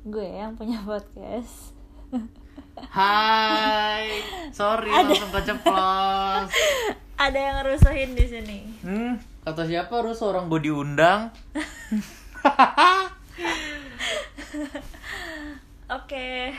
[0.00, 1.76] gue yang punya podcast
[2.80, 4.08] Hai,
[4.50, 5.12] sorry Ada.
[5.12, 6.48] langsung keceplos.
[7.28, 11.28] ada yang ngerusuhin di sini Hmm, kata siapa harus orang gue diundang?
[15.90, 16.54] Oke,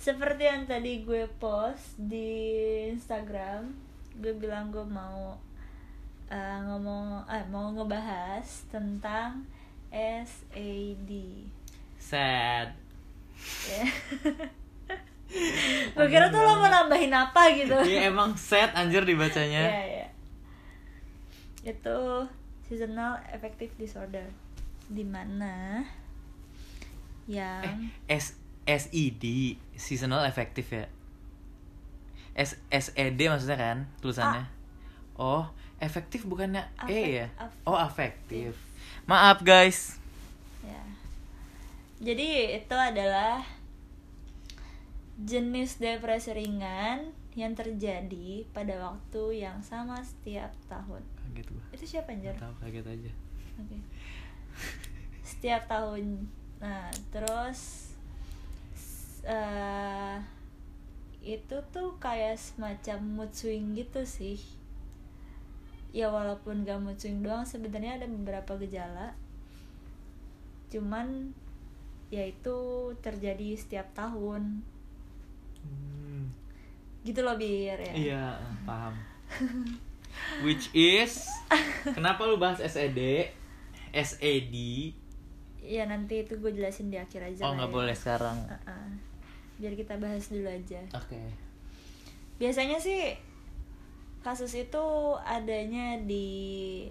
[0.00, 2.30] seperti yang tadi gue post di
[2.88, 3.74] Instagram,
[4.16, 5.36] gue bilang gue mau
[6.26, 9.44] eh, ngomong, eh, mau ngebahas tentang
[9.92, 11.10] SAD.
[12.02, 12.74] Sad.
[13.64, 13.84] Ya.
[15.94, 17.72] gue kira tuh lo mau nambahin apa gitu.
[17.80, 19.62] Iya emang sad anjir dibacanya.
[19.62, 20.08] Iya, iya.
[21.64, 22.26] Itu
[22.66, 24.26] seasonal affective disorder,
[24.88, 25.86] di mana
[27.24, 27.62] yang
[28.08, 29.24] Eh, S SED
[29.72, 30.86] seasonal effective ya.
[32.34, 34.44] S SED maksudnya kan tulisannya.
[35.14, 35.44] Oh,
[35.78, 37.26] efektif bukannya Afek- E ya?
[37.62, 38.52] Oh, afektif.
[39.04, 40.01] Maaf guys.
[42.02, 43.46] Jadi itu adalah
[45.22, 51.06] jenis depresi ringan yang terjadi pada waktu yang sama setiap tahun.
[51.30, 51.64] Kaget gua.
[51.70, 52.34] Itu siapa anjir?
[52.34, 53.12] Tahu kaget aja.
[53.62, 53.78] Oke.
[55.22, 56.26] Setiap tahun.
[56.58, 57.94] Nah, terus
[59.22, 60.18] eh
[61.22, 64.42] itu tuh kayak semacam mood swing gitu sih.
[65.94, 69.14] Ya walaupun gak mood swing doang sebenarnya ada beberapa gejala.
[70.72, 71.36] Cuman
[72.12, 72.58] ya itu
[73.00, 74.60] terjadi setiap tahun.
[75.64, 76.28] Hmm.
[77.00, 77.94] Gitu loh Bir ya.
[77.96, 78.24] Iya,
[78.68, 78.92] paham.
[80.44, 81.24] Which is
[81.96, 83.32] kenapa lu bahas SED?
[83.96, 84.56] SED?
[85.64, 87.48] Ya nanti itu gue jelasin di akhir aja.
[87.48, 87.76] Oh, nggak ya.
[87.80, 88.36] boleh sekarang.
[88.44, 88.88] Uh-uh.
[89.56, 90.84] Biar kita bahas dulu aja.
[90.92, 91.18] Oke.
[92.42, 93.14] biasanya sih
[94.26, 94.86] kasus itu
[95.22, 96.90] adanya di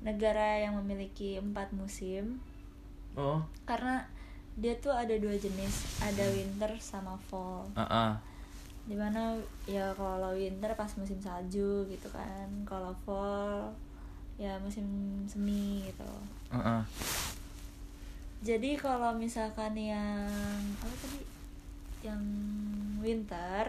[0.00, 2.40] negara yang memiliki empat musim
[3.16, 4.04] Oh, karena
[4.56, 7.68] dia tuh ada dua jenis ada winter sama fall.
[7.76, 8.16] Uh
[8.86, 9.34] di mana
[9.66, 12.46] ya kalau winter pas musim salju gitu kan.
[12.62, 13.74] Kalau fall
[14.38, 14.86] ya musim
[15.26, 16.06] semi gitu.
[18.46, 20.30] Jadi kalau misalkan yang
[20.78, 21.20] apa tadi?
[22.06, 22.22] Yang
[23.02, 23.64] winter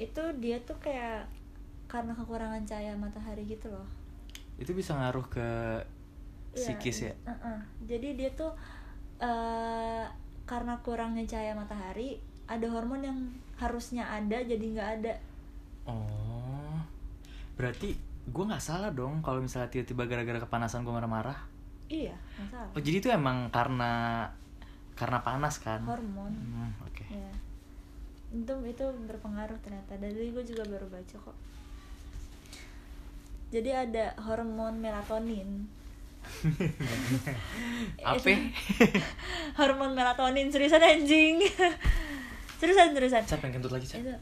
[0.00, 1.28] itu dia tuh kayak
[1.86, 3.86] karena kekurangan cahaya matahari gitu loh.
[4.56, 5.48] Itu bisa ngaruh ke
[6.54, 7.12] Iya, psikis ya?
[7.26, 7.58] uh-uh.
[7.82, 8.54] jadi dia tuh
[9.20, 10.04] eh
[10.44, 13.18] karena kurangnya cahaya matahari ada hormon yang
[13.56, 15.14] harusnya ada jadi nggak ada.
[15.88, 16.76] Oh,
[17.56, 21.36] berarti gue nggak salah dong kalau misalnya tiba-tiba gara-gara kepanasan gue marah-marah.
[21.84, 24.24] iya masalah Oh, jadi itu emang karena
[24.96, 25.84] karena panas kan?
[25.84, 26.32] hormon.
[26.32, 27.04] Hmm, Oke.
[27.08, 27.32] ya
[28.34, 29.94] itu itu berpengaruh ternyata.
[29.96, 31.36] Dari gue juga baru baca kok.
[33.54, 35.70] Jadi ada hormon melatonin
[38.04, 38.30] Apa?
[39.56, 41.40] Hormon melatonin seriusan anjing.
[42.60, 43.22] Seriusan seriusan.
[43.24, 44.14] Cat pengen kentut lagi, itu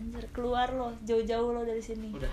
[0.00, 2.08] anjir keluar lo jauh-jauh lo dari sini.
[2.16, 2.32] Udah.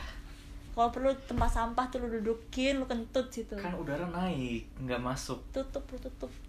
[0.78, 3.58] kalau perlu tempat sampah tuh lo dudukin lo kentut situ.
[3.58, 5.42] Kan udara naik, nggak masuk.
[5.52, 6.32] tutup lo tutup.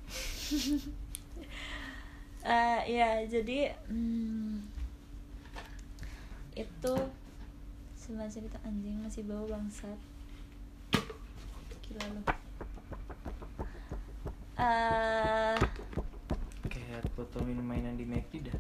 [2.49, 4.63] Eh, ya jadi hmm,
[6.57, 6.95] itu
[7.93, 9.99] semacam itu anjing masih bau bangsat.
[11.85, 12.48] Gila lo
[14.59, 15.57] Eh,
[16.67, 18.59] Kayak foto minum mainan di McD dah.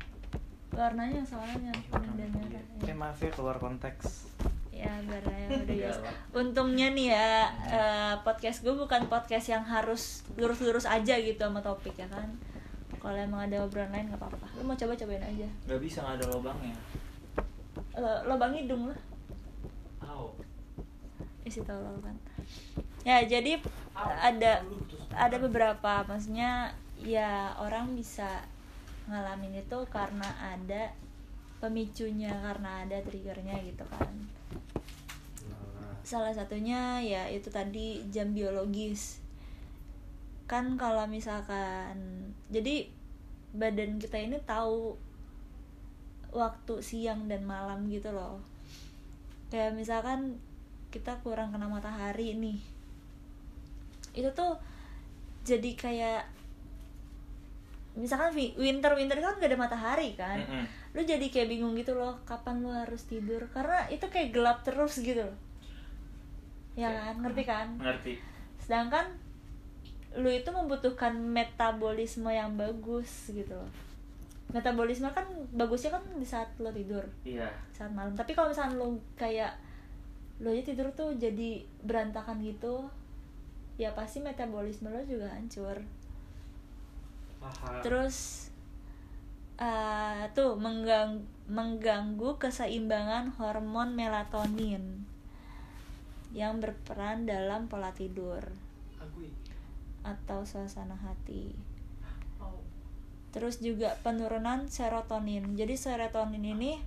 [0.71, 4.31] warnanya soalnya Eh, kuning dan warna merah Oke, maaf ya keluar konteks.
[4.71, 7.31] ya yang udah biasa untungnya nih ya
[7.67, 12.31] eh, podcast gue bukan podcast yang harus lurus-lurus aja gitu sama topik ya kan?
[12.95, 14.47] Kalau emang ada obrolan lain nggak apa-apa.
[14.55, 15.47] Lu mau coba cobain aja.
[15.67, 16.77] Gak bisa nggak ada lubangnya.
[17.97, 18.99] lo lobang hidung lah.
[20.01, 20.31] Au.
[21.43, 22.15] isi tolol kan
[23.03, 23.57] ya jadi
[23.97, 24.63] ada
[25.13, 28.45] ada beberapa maksudnya ya orang bisa
[29.09, 30.93] ngalamin itu karena ada
[31.59, 34.13] pemicunya karena ada triggernya gitu kan.
[36.05, 39.21] Salah satunya ya itu tadi jam biologis.
[40.49, 42.89] Kan kalau misalkan jadi
[43.53, 44.97] badan kita ini tahu
[46.33, 48.41] waktu siang dan malam gitu loh.
[49.49, 50.37] Kayak misalkan
[50.93, 52.61] kita kurang kena matahari nih.
[54.13, 54.57] Itu tuh
[55.49, 56.23] jadi kayak
[57.95, 60.65] misalkan wi- winter winter kan gak ada matahari kan Mm-mm.
[60.93, 65.01] lu jadi kayak bingung gitu loh kapan lu harus tidur karena itu kayak gelap terus
[65.01, 65.37] gitu loh
[66.75, 68.15] ya kan ngerti kan Ngerti.
[68.61, 69.07] sedangkan
[70.15, 73.71] lu itu membutuhkan metabolisme yang bagus gitu loh
[74.49, 77.51] metabolisme kan bagusnya kan di saat lo tidur Iya.
[77.71, 79.53] saat malam tapi kalau misalnya lo kayak
[80.39, 82.87] lo aja tidur tuh jadi berantakan gitu
[83.79, 85.81] ya pasti metabolisme lo juga hancur
[87.87, 88.51] terus
[89.57, 95.07] eh, tuh menggang mengganggu keseimbangan hormon melatonin
[96.37, 98.45] yang berperan dalam pola tidur
[100.05, 101.53] atau suasana hati.
[103.29, 105.57] Terus juga penurunan serotonin.
[105.57, 106.81] Jadi serotonin ini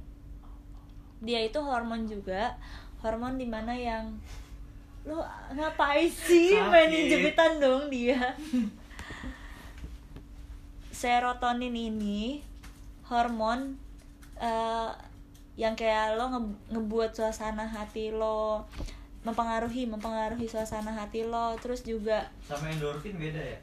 [1.21, 2.57] dia itu hormon juga,
[3.05, 4.17] hormon di mana yang
[5.01, 5.17] lu
[5.51, 6.69] ngapain sih Sakit.
[6.69, 8.21] mainin jepitan dong dia.
[10.91, 12.43] Serotonin ini
[13.03, 13.75] hormon
[14.37, 14.91] eh,
[15.57, 18.63] yang kayak lo nge- ngebuat suasana hati lo
[19.21, 23.59] mempengaruhi mempengaruhi suasana hati lo terus juga Sama endorfin beda ya?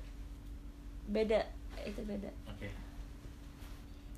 [1.08, 1.40] beda
[1.80, 2.68] itu beda Oke.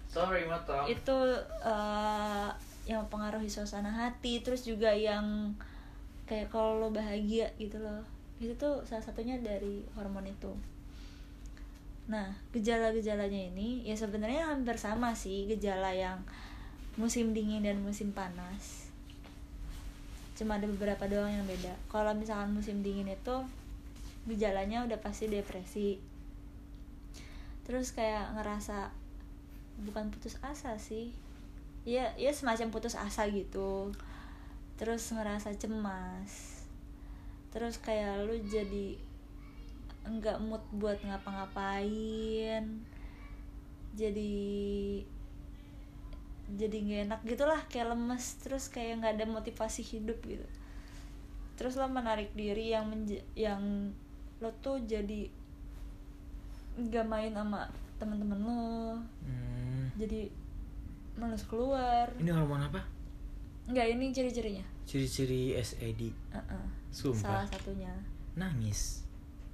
[0.06, 0.84] Sorry, motong.
[0.86, 1.18] itu
[1.62, 2.48] eh,
[2.84, 5.54] yang mempengaruhi suasana hati terus juga yang
[6.30, 8.06] kayak kalau lo bahagia gitu loh.
[8.38, 10.54] Itu tuh salah satunya dari hormon itu.
[12.06, 16.22] Nah gejala-gejalanya ini ya sebenarnya hampir sama sih gejala yang
[16.94, 18.86] musim dingin dan musim panas.
[20.38, 21.74] Cuma ada beberapa doang yang beda.
[21.90, 23.36] Kalau misalkan musim dingin itu
[24.30, 25.98] gejalanya udah pasti depresi.
[27.66, 28.94] Terus kayak ngerasa
[29.82, 31.10] bukan putus asa sih.
[31.82, 33.90] Ya ya semacam putus asa gitu
[34.80, 36.64] terus ngerasa cemas.
[37.52, 38.96] Terus kayak lu jadi
[40.08, 42.64] enggak mood buat ngapa-ngapain.
[43.92, 44.32] Jadi
[46.50, 50.48] jadi nggak enak gitulah kayak lemes terus kayak nggak ada motivasi hidup gitu.
[51.60, 53.92] Terus lo menarik diri yang menj- yang
[54.40, 55.28] lo tuh jadi
[56.80, 57.68] nggak main sama
[58.00, 58.96] teman-teman lo.
[59.28, 59.92] Hmm.
[60.00, 60.32] jadi
[61.20, 62.08] males keluar.
[62.16, 62.99] Ini hormon apa?
[63.70, 66.02] Nggak ini ciri-cirinya Ciri-ciri SAD.
[66.30, 66.64] Uh-uh.
[66.88, 67.40] Sumpah.
[67.40, 67.92] salah satunya
[68.32, 69.06] Nangis.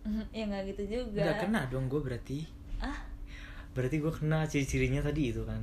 [0.33, 2.39] ya nggak gitu juga Nggak kena dong gue berarti.
[2.79, 2.97] ah
[3.71, 5.61] Berarti gue kena ciri-cirinya tadi itu kan.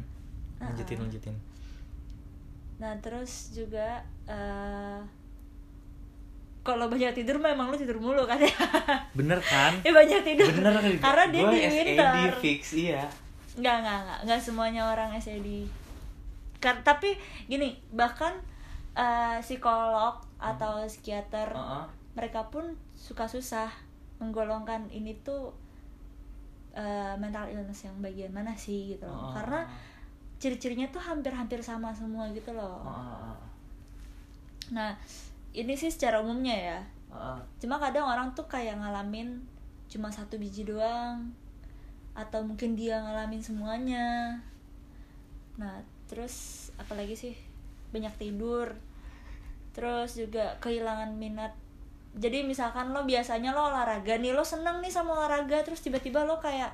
[0.59, 1.03] Lanjutin, Ah-ah.
[1.03, 1.35] lanjutin.
[2.73, 4.99] nah terus juga eh
[6.61, 8.49] kalau banyak tidur memang lu tidur mulu kan ya
[9.17, 9.75] Bener kan?
[9.79, 13.03] ya banyak tidur Bener karena dia Gua di SAD winter fix, iya.
[13.53, 15.47] nggak nggak nggak nggak semuanya orang SAD
[16.63, 17.19] Kar- tapi
[17.51, 18.31] gini bahkan
[18.95, 21.85] eh, psikolog atau psikiater Heeh.
[22.15, 23.67] mereka pun suka susah
[24.23, 25.51] menggolongkan ini tuh
[26.71, 29.33] eh, mental illness yang bagian mana sih gitu loh Heeh.
[29.35, 29.59] karena
[30.39, 33.35] ciri-cirinya tuh hampir-hampir sama semua gitu loh Heeh.
[34.71, 34.95] nah
[35.51, 36.79] ini sih secara umumnya ya
[37.11, 37.37] Heeh.
[37.59, 39.43] cuma kadang orang tuh kayak ngalamin
[39.91, 41.35] cuma satu biji doang
[42.13, 44.37] atau mungkin dia ngalamin semuanya
[45.57, 45.77] nah
[46.13, 47.33] terus apalagi sih
[47.89, 48.69] banyak tidur
[49.73, 51.57] terus juga kehilangan minat
[52.13, 56.37] jadi misalkan lo biasanya lo olahraga nih lo seneng nih sama olahraga terus tiba-tiba lo
[56.37, 56.69] kayak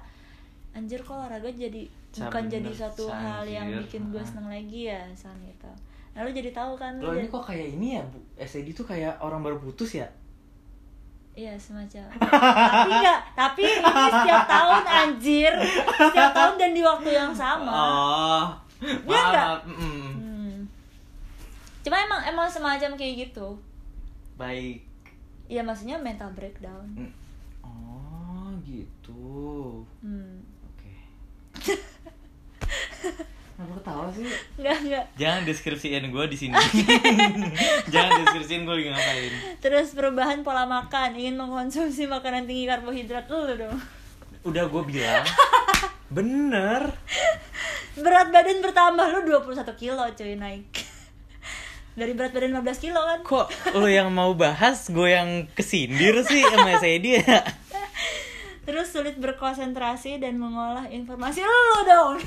[0.76, 1.88] anjir kok olahraga jadi
[2.20, 5.72] bukan bener, jadi suatu hal yang bikin gue seneng lagi ya misalnya gitu
[6.12, 8.18] nah lo jadi tahu kan Lo ini kok kayak ini ya, Bu?
[8.36, 10.10] SAD tuh kayak orang baru putus ya?
[11.38, 12.10] Iya semacam.
[12.18, 15.54] tapi enggak, tapi ini setiap tahun anjir,
[15.96, 17.72] setiap tahun dan di waktu yang sama.
[17.72, 18.69] Oh.
[18.80, 19.44] Iya Maaf, nggak?
[19.44, 19.62] maaf.
[19.68, 20.12] Mm.
[20.16, 20.58] Hmm.
[21.80, 23.60] Cuma emang emang semacam kayak gitu.
[24.36, 24.84] Baik.
[25.46, 26.86] Iya maksudnya mental breakdown.
[26.96, 27.12] Mm.
[27.60, 29.84] Oh, gitu.
[30.00, 30.40] Hmm.
[30.72, 30.94] Oke.
[33.60, 34.24] Kenapa ketawa sih?
[34.56, 35.06] Enggak enggak.
[35.20, 36.56] Jangan deskripsiin gue di sini.
[37.94, 39.34] Jangan deskripsiin gue lagi ngapain.
[39.60, 43.76] Terus perubahan pola makan, ingin mengkonsumsi makanan tinggi karbohidrat dulu dong.
[44.48, 45.28] Udah gue bilang.
[46.10, 46.98] Bener.
[48.04, 50.66] Berat badan bertambah lu 21 kilo cuy naik.
[52.00, 53.20] Dari berat badan 15 kilo kan.
[53.28, 57.22] Kok lo yang mau bahas, gue yang kesindir sih sama saya dia.
[58.66, 62.18] Terus sulit berkonsentrasi dan mengolah informasi lu dong.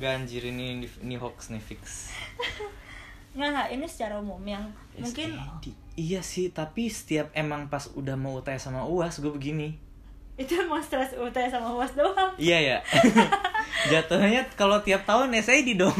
[0.00, 2.14] Gak anjir ini ini hoax nih fix.
[3.34, 5.34] Nggak, nggak, ini secara umum yang mungkin.
[5.98, 9.83] Iya sih, tapi setiap emang pas udah mau UTS sama UAS gue begini.
[10.34, 12.34] Itu emang stres UT sama UAS doang.
[12.34, 12.78] Iya ya.
[13.92, 15.94] Jatuhnya kalau tiap tahun SAD dong.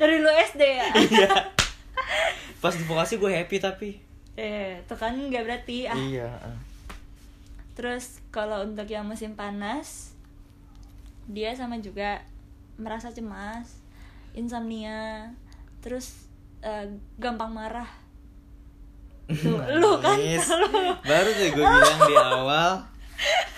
[0.00, 0.86] Dari lu SD ya.
[1.10, 1.30] Iya.
[2.62, 3.90] Pas di vokasi gue happy tapi.
[4.32, 5.98] eh, itu kan nggak berarti ah.
[5.98, 6.30] Iya.
[7.74, 10.14] Terus kalau untuk yang musim panas
[11.26, 12.22] dia sama juga
[12.78, 13.82] merasa cemas,
[14.32, 15.30] insomnia,
[15.82, 16.30] terus
[16.62, 16.86] eh,
[17.18, 17.90] gampang marah.
[19.72, 20.16] Lu kan.
[21.02, 22.72] Baru tuh gue bilang di awal.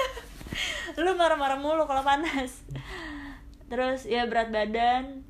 [0.95, 2.63] lu marah-marah mulu kalau panas
[3.67, 5.27] terus ya berat badan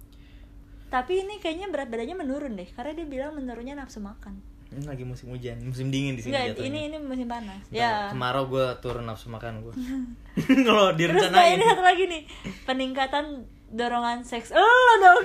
[0.86, 5.06] tapi ini kayaknya berat badannya menurun deh karena dia bilang menurunnya nafsu makan Ini lagi
[5.06, 6.68] musim hujan, musim dingin di sini Enggak, jatuhnya.
[6.68, 7.62] ini ini musim panas.
[7.64, 7.92] Ntar Ya.
[8.10, 9.72] Kemarau gue turun nafsu makan gue.
[10.66, 11.54] Kalau Terus direncanain.
[11.54, 12.22] ini satu lagi nih,
[12.66, 13.24] peningkatan
[13.70, 14.50] dorongan seks.
[14.50, 15.24] Oh, lo dong.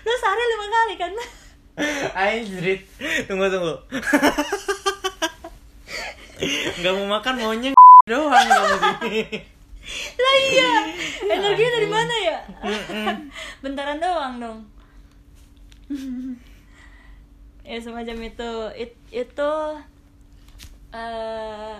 [0.00, 1.12] Lu sehari lima kali kan?
[2.14, 2.82] Anjrit.
[3.26, 3.74] Tunggu tunggu.
[6.78, 7.70] Gak mau makan maunya
[8.10, 9.22] doang kamu sini.
[10.20, 10.72] lah iya,
[11.32, 12.38] energinya dari mana ya?
[13.64, 14.58] Bentaran doang dong.
[17.64, 19.50] ya semacam itu, It, itu
[20.92, 21.76] eh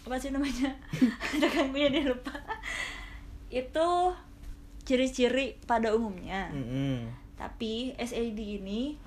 [0.00, 0.74] apa sih namanya?
[1.38, 2.34] Ada gue dia lupa.
[3.50, 3.88] itu
[4.86, 6.50] ciri-ciri pada umumnya.
[6.50, 7.10] Mm-mm.
[7.34, 8.98] Tapi SAD ini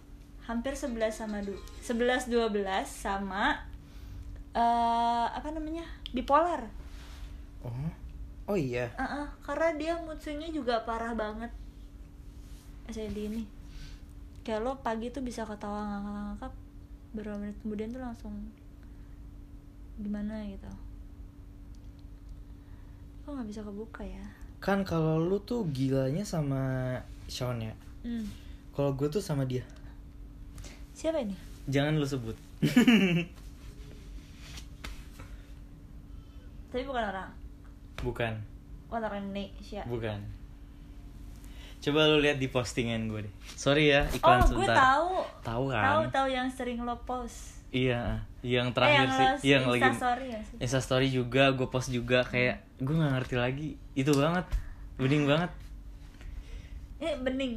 [0.43, 2.51] hampir 11 sama du 11 12
[2.87, 3.63] sama
[4.53, 5.83] eh apa namanya?
[6.13, 6.67] bipolar.
[7.65, 7.71] Oh.
[8.43, 8.91] Oh iya.
[8.99, 11.49] Uh-uh, karena dia mood swingnya juga parah banget
[12.91, 13.47] SAD ini
[14.43, 16.53] kayak lo pagi tuh bisa ketawa ngakak-ngakak
[17.15, 18.35] beberapa menit kemudian tuh langsung
[19.95, 20.67] gimana gitu
[23.23, 24.25] kok nggak bisa kebuka ya
[24.63, 26.95] Kan kalau lu tuh gilanya sama
[27.27, 27.75] Sean ya.
[28.07, 28.23] hmm.
[28.71, 29.59] Kalau gue tuh sama dia.
[30.93, 32.35] Siapa ini Jangan lu sebut.
[36.69, 37.29] tapi bukan orang
[38.01, 38.33] Bukan.
[38.89, 40.19] bukan orang Indonesia Bukan.
[41.79, 43.33] Coba lu lihat di postingan gue deh.
[43.53, 44.75] Sorry ya, oh iklan gue sebentar.
[44.75, 45.11] tahu
[45.43, 45.83] Tahu kan?
[45.83, 49.97] tahu tahu yang sering lo post Iya, yang eh, terakhir yang sih, lo yang lagi
[49.97, 53.69] story ya Insta story juga, gue post juga kayak gue nggak ngerti lagi.
[53.93, 54.45] Itu banget,
[54.95, 55.51] bening banget.
[56.99, 57.53] ini bening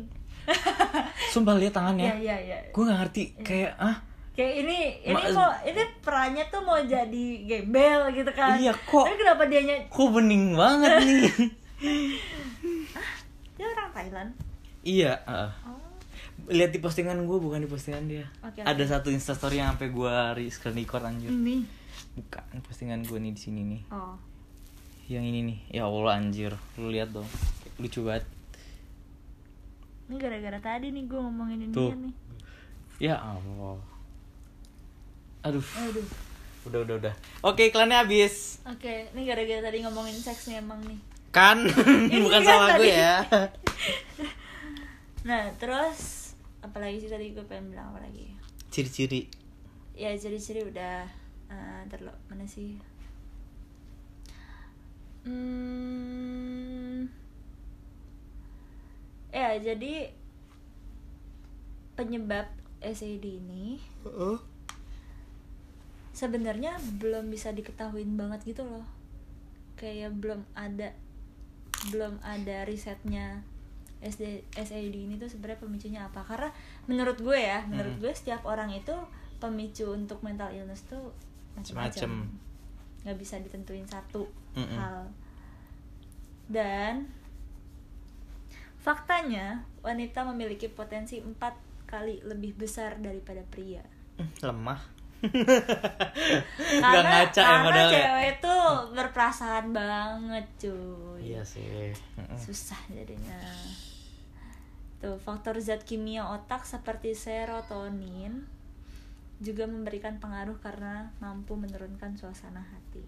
[1.32, 2.08] Sumpah lihat tangannya.
[2.08, 2.58] Iya iya iya.
[2.68, 3.96] Gue nggak ngerti kayak ah
[4.32, 8.54] Kayak ini ini Ma- mau ini perannya tuh mau jadi gembel gitu kan.
[8.54, 11.24] Iya, kok- Tapi kenapa dia ny- kok bening banget nih.
[13.50, 14.30] dia orang Thailand?
[14.82, 15.50] iya, ah.
[15.64, 15.80] Oh.
[16.46, 18.28] lihat di postingan gue bukan di postingan dia.
[18.38, 21.26] Oke, Ada satu Insta story yang sampai gue re- screen record anjir.
[21.26, 21.64] Ini.
[22.14, 23.82] Bukan postingan gue nih di sini nih.
[23.88, 24.14] Oh.
[25.08, 25.58] Yang ini nih.
[25.72, 27.26] Ya Allah anjir, lu lihat dong.
[27.78, 28.28] Lucu banget.
[30.06, 31.90] Ini gara-gara tadi nih gue ngomongin ini Tuh.
[31.90, 32.14] nih.
[33.02, 33.78] Ya Allah.
[35.42, 35.62] Aduh.
[35.62, 36.06] Aduh.
[36.66, 37.14] Udah udah udah.
[37.46, 38.58] Oke, iklannya habis.
[38.66, 40.98] Oke, ini gara-gara tadi ngomongin seks nih emang nih.
[41.30, 41.66] Kan
[42.26, 43.16] bukan kan salah gue ya.
[45.26, 46.30] Nah, terus
[46.62, 48.30] apalagi sih tadi gue pengen bilang apa lagi?
[48.70, 49.26] Ciri-ciri.
[49.98, 51.02] Ya ciri-ciri udah
[51.50, 52.78] eh lo, mana sih?
[55.26, 57.10] Hmm,
[59.36, 60.08] ya jadi
[61.92, 62.48] penyebab
[62.80, 63.76] SAD ini
[66.12, 68.88] sebenarnya belum bisa diketahuin banget gitu loh.
[69.76, 70.96] Kayak belum ada
[71.92, 73.44] belum ada risetnya
[74.00, 76.24] SD, SAD ini tuh sebenarnya pemicunya apa.
[76.24, 76.48] Karena
[76.88, 78.02] menurut gue ya menurut Hmm.
[78.08, 78.96] gue setiap orang itu
[79.36, 81.12] pemicu untuk mental illness tuh
[81.52, 82.32] macam-macam.
[83.04, 84.24] Nggak bisa ditentuin satu
[84.56, 84.76] Mm-mm.
[84.80, 85.12] hal.
[86.48, 87.12] Dan
[88.86, 93.82] faktanya wanita memiliki potensi empat kali lebih besar daripada pria
[94.16, 94.80] Hmm, Lemah.
[95.20, 97.92] Gak karena ngaca ya karena modalnya.
[98.00, 98.64] cewek tuh
[98.94, 101.92] berperasaan banget cuy Iya sih.
[102.38, 103.36] Susah jadinya
[104.96, 108.48] tuh faktor zat kimia otak seperti serotonin
[109.36, 113.04] juga memberikan pengaruh karena mampu menurunkan suasana hati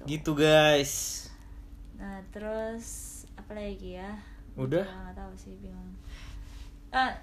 [0.00, 0.06] Tuh.
[0.08, 1.26] Gitu guys.
[2.00, 3.09] nah terus
[3.40, 4.10] apa lagi ya
[4.54, 4.82] Udah?
[4.82, 5.92] Nggak tahu sih bingung
[6.90, 7.14] Ah,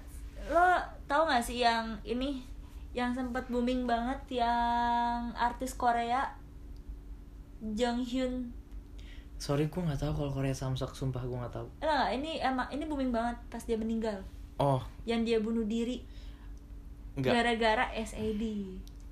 [0.48, 0.64] lo
[1.04, 2.40] tahu nggak sih yang ini
[2.90, 6.24] yang sempat booming banget yang artis Korea
[7.60, 8.48] Jong Hyun
[9.36, 11.68] Sorry gue nggak tahu kalau Korea Samsak sumpah gue nggak tahu.
[11.78, 14.18] Eh, nggak, ini emang ini booming banget pas dia meninggal
[14.58, 16.02] Oh, yang dia bunuh diri
[17.14, 17.38] enggak.
[17.38, 18.42] gara-gara SAD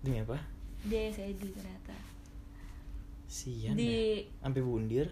[0.02, 0.34] Demi apa?
[0.82, 1.94] dia SAD ternyata
[3.26, 4.26] Sian di ya.
[4.40, 5.06] Sampai bundir.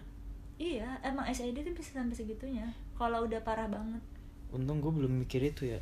[0.55, 2.71] Iya emang SAD tuh bisa sampai segitunya.
[2.95, 3.99] Kalau udah parah banget.
[4.55, 5.79] Untung gue belum mikir itu ya.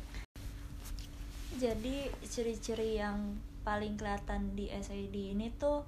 [1.54, 5.86] jadi ciri-ciri yang paling kelihatan di SAD ini tuh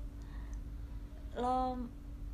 [1.35, 1.75] lo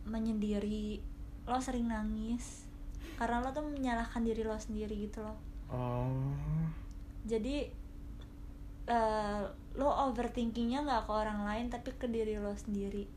[0.04, 1.00] menyendiri
[1.48, 2.68] lo sering nangis.
[3.16, 5.38] Karena lo tuh menyalahkan diri lo sendiri gitu loh.
[5.72, 6.28] Oh.
[7.24, 7.64] jadi
[8.84, 9.42] eh,
[9.80, 13.08] lo overthinkingnya nggak ke orang lain tapi ke diri lo sendiri.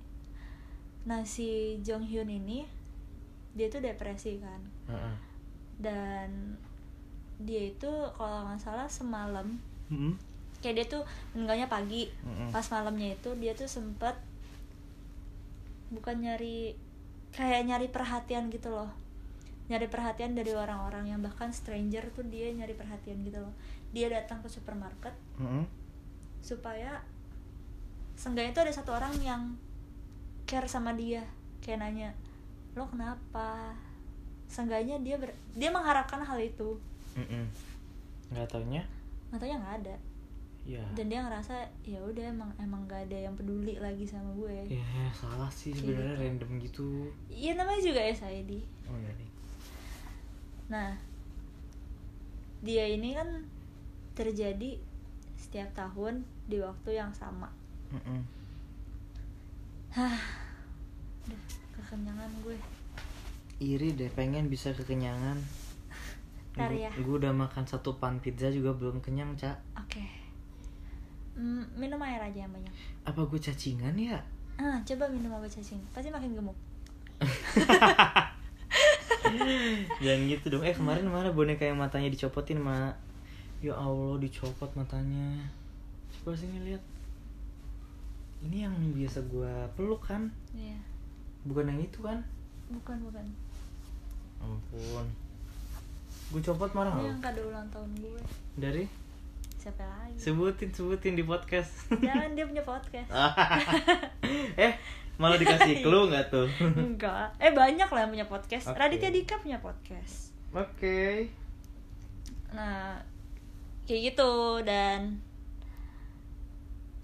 [1.03, 2.63] Nah si Jong Hyun ini
[3.55, 5.15] dia tuh depresi kan Heeh.
[5.79, 6.29] dan
[7.39, 9.47] dia itu kalau nggak salah semalam
[9.91, 10.15] Mm-mm.
[10.59, 11.03] kayak dia tuh
[11.35, 12.51] meninggalnya pagi Mm-mm.
[12.51, 14.15] pas malamnya itu dia tuh sempet
[15.91, 16.75] bukan nyari
[17.31, 18.91] kayak nyari perhatian gitu loh
[19.65, 23.53] nyari perhatian dari orang-orang yang bahkan stranger tuh dia nyari perhatian gitu loh
[23.95, 25.63] dia datang ke supermarket Mm-mm.
[26.43, 27.01] supaya
[28.15, 29.41] seenggaknya tuh ada satu orang yang
[30.47, 31.25] care sama dia
[31.59, 32.15] kayak nanya
[32.75, 33.71] lo kenapa?
[34.45, 36.75] Seenggaknya dia ber- dia mengharapkan hal itu.
[37.15, 37.47] Mm-mm.
[38.29, 38.83] nggak taunya?
[39.31, 39.95] Matanya nggak ada.
[40.65, 44.65] Ya dan dia ngerasa ya udah emang emang gak ada yang peduli lagi sama gue.
[44.65, 44.81] Ya
[45.13, 46.23] salah sih sebenarnya gitu.
[46.25, 46.89] random gitu.
[47.29, 48.51] Iya namanya juga SID
[48.89, 49.29] oh iya nih.
[50.73, 50.89] Nah
[52.65, 53.45] dia ini kan
[54.17, 54.81] terjadi
[55.37, 57.53] setiap tahun di waktu yang sama.
[57.93, 58.25] Mm-mm.
[59.93, 60.17] hah
[61.95, 62.57] kekenyangan gue.
[63.63, 65.39] Iri deh pengen bisa kekenyangan.
[66.59, 66.91] Ntar ya.
[66.91, 70.03] gue udah makan satu pan pizza juga belum kenyang cak oke.
[71.39, 72.71] Mm, minum air aja yang banyak.
[73.07, 74.19] Apa gue cacingan ya?
[74.59, 75.79] Ah coba minum obat cacing.
[75.95, 76.55] Pasti makin gemuk.
[80.03, 80.67] Jangan gitu dong.
[80.67, 82.99] Eh kemarin mana boneka yang matanya dicopotin mak
[83.63, 85.47] ya allah dicopot matanya.
[86.11, 86.83] Coba sini lihat.
[88.43, 90.27] Ini yang biasa gue peluk kan?
[90.51, 90.94] Iya
[91.45, 92.19] bukan yang itu kan?
[92.73, 93.25] Bukan bukan.
[94.41, 95.05] Ampun.
[96.33, 98.21] Gue copot marah ini yang kado ulang tahun gue.
[98.57, 98.83] Dari?
[99.61, 100.17] Siapa lagi?
[100.17, 101.89] Sebutin sebutin di podcast.
[101.89, 103.09] Jangan dia punya podcast.
[104.57, 104.73] Eh
[105.15, 106.49] malah dikasih clue nggak tuh?
[106.61, 107.29] Enggak.
[107.37, 108.73] Eh banyak lah yang punya podcast.
[108.73, 108.77] Oke.
[108.81, 110.33] Raditya Dika punya podcast.
[110.53, 111.29] Oke.
[112.53, 112.97] Nah
[113.85, 115.21] kayak gitu dan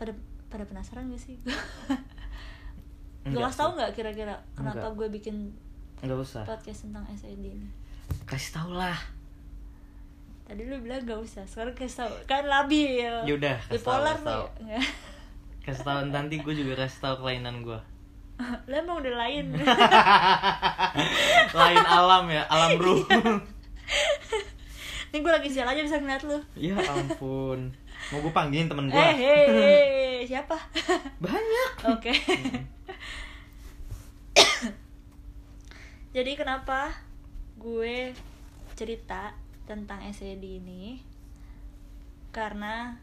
[0.01, 0.17] pada
[0.50, 1.38] pada penasaran gak sih
[3.21, 4.97] Enggak kasih tau nggak kira-kira kenapa Enggak.
[4.97, 5.35] gue bikin
[6.01, 6.43] nggak usah.
[6.43, 7.69] podcast tentang SID ini?
[8.25, 8.97] Kasih tau lah.
[10.43, 12.11] Tadi lu bilang gak usah sekarang kasih tau.
[12.27, 13.07] Kan labil.
[13.23, 14.45] Yaudah, kasih tau, bipolar kasih tau.
[14.59, 14.83] Nggak.
[15.61, 17.79] kasih tau nanti gue juga kasih tau kelainan gue
[18.67, 19.53] lu emang udah lain.
[21.61, 23.05] Lain alam ya alam ruh
[25.11, 26.39] ini gue lagi sial aja bisa ngeliat lu.
[26.57, 27.69] Ya ampun.
[28.09, 30.57] Mau gue panggilin temen gue eh hei siapa?
[31.21, 31.71] Banyak.
[31.93, 32.15] Oke.
[36.15, 36.91] Jadi kenapa
[37.56, 38.12] gue
[38.75, 39.32] cerita
[39.63, 40.99] tentang SED ini?
[42.36, 42.95] Karena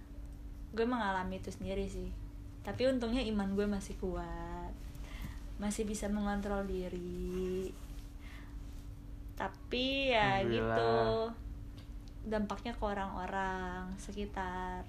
[0.76, 2.10] gue mengalami itu sendiri sih.
[2.64, 4.72] Tapi untungnya iman gue masih kuat.
[5.56, 7.72] Masih bisa mengontrol diri.
[9.38, 11.32] Tapi ya gitu.
[12.28, 14.84] Dampaknya ke orang-orang sekitar.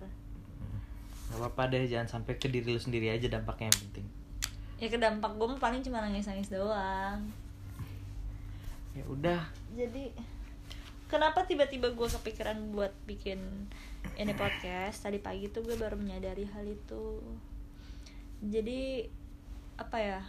[1.29, 4.18] Gak apa-apa deh jangan sampai ke diri lu sendiri aja dampaknya yang penting
[4.79, 7.19] Ya ke dampak gue paling cuma nangis-nangis doang.
[8.89, 10.11] ya udah jadi
[11.05, 13.37] kenapa tiba-tiba gue kepikiran buat bikin
[14.15, 17.21] ini podcast tadi pagi tuh gue baru menyadari hal itu
[18.41, 19.05] jadi
[19.77, 20.21] apa ya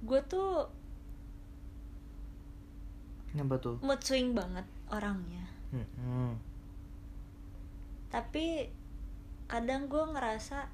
[0.00, 0.64] gue tuh
[3.30, 3.76] Kenapa tuh?
[3.78, 6.34] mood swing banget orangnya Hmm.
[8.08, 8.66] tapi
[9.46, 10.66] kadang gue ngerasa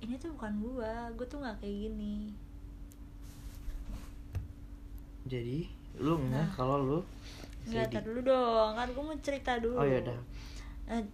[0.00, 2.32] ini tuh bukan gue gue tuh nggak kayak gini
[5.24, 5.68] Jadi
[6.00, 6.54] lu nggak Nah.
[6.56, 6.98] kalau lu
[7.68, 10.18] nggak tar dulu dong kan gue mau cerita dulu Oh ya udah.
[10.88, 11.04] Eh,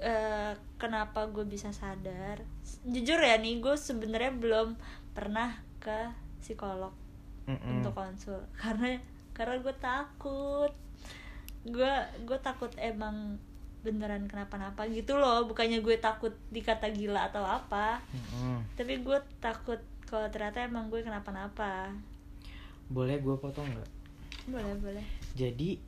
[0.00, 2.40] eh, kenapa gue bisa sadar
[2.82, 4.74] jujur ya nih gue sebenarnya belum
[5.12, 6.10] pernah ke
[6.40, 6.90] psikolog
[7.44, 7.78] Mm-mm.
[7.78, 8.96] untuk konsul karena
[9.36, 10.72] karena gue takut
[11.64, 13.36] gue gue takut emang
[13.84, 15.44] beneran kenapa-napa gitu loh.
[15.44, 18.00] Bukannya gue takut dikata gila atau apa.
[18.10, 18.64] Mm-mm.
[18.74, 21.92] tapi gue takut kalau ternyata emang gue kenapa-napa.
[22.88, 23.90] Boleh gue potong nggak?
[24.44, 25.04] boleh boleh.
[25.32, 25.80] Jadi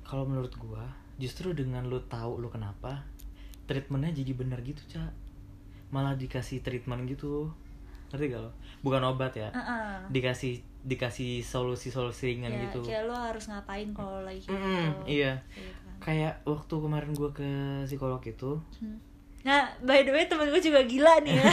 [0.00, 0.84] kalau menurut gua
[1.20, 3.04] justru dengan lu tahu lu kenapa
[3.68, 5.12] treatmentnya jadi bener gitu cak
[5.92, 7.52] malah dikasih treatment gitu.
[8.10, 8.50] Ngerti gak lo?
[8.82, 9.52] Bukan obat ya.
[9.54, 10.10] Heeh.
[10.10, 12.80] dikasih dikasih solusi solusi ringan ya, gitu.
[12.80, 15.20] kayak lo harus ngapain kalau lagi Mm-mm, gitu.
[15.20, 15.36] iya.
[15.52, 15.79] Gitu.
[16.00, 17.44] Kayak waktu kemarin gua ke
[17.84, 18.98] psikolog itu Hmm.
[19.40, 21.42] Nah, by the way temen gue juga gila nih ya.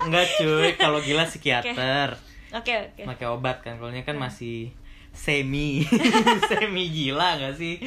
[0.00, 2.16] enggak cuy kalau gila psikiater
[2.50, 3.02] Oke oke.
[3.04, 4.22] pakai obat kan kalau kan Hmm.
[4.22, 4.72] masih
[5.12, 5.84] semi
[6.48, 7.76] semi gila gak sih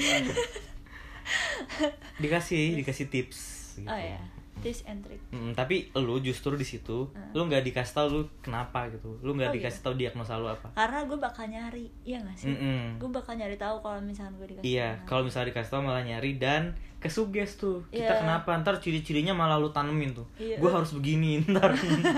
[2.18, 3.40] dikasih dikasih tips
[3.78, 3.86] gitu.
[3.86, 4.18] Oh ya,
[4.68, 5.22] tips and trick.
[5.30, 7.32] Mm, tapi lu justru di situ Hmm.
[7.32, 10.68] lu nggak dikasih tahu lu kenapa gitu lu nggak Oh, dikasih tahu diagnosa lu apa
[10.70, 12.50] Karena gue bakal nyari, iya gak sih?
[12.50, 12.98] Mm-mm.
[12.98, 14.68] Gue bakal nyari tahu kalau misalnya gue dikasih.
[14.68, 18.20] iya kalau misalnya dikasih tahu malah nyari dan kesuges tuh kita Iya.
[18.20, 20.58] kenapa ntar ciri-cirinya malah lu tanemin tuh Iya.
[20.58, 21.72] gue harus begini ntar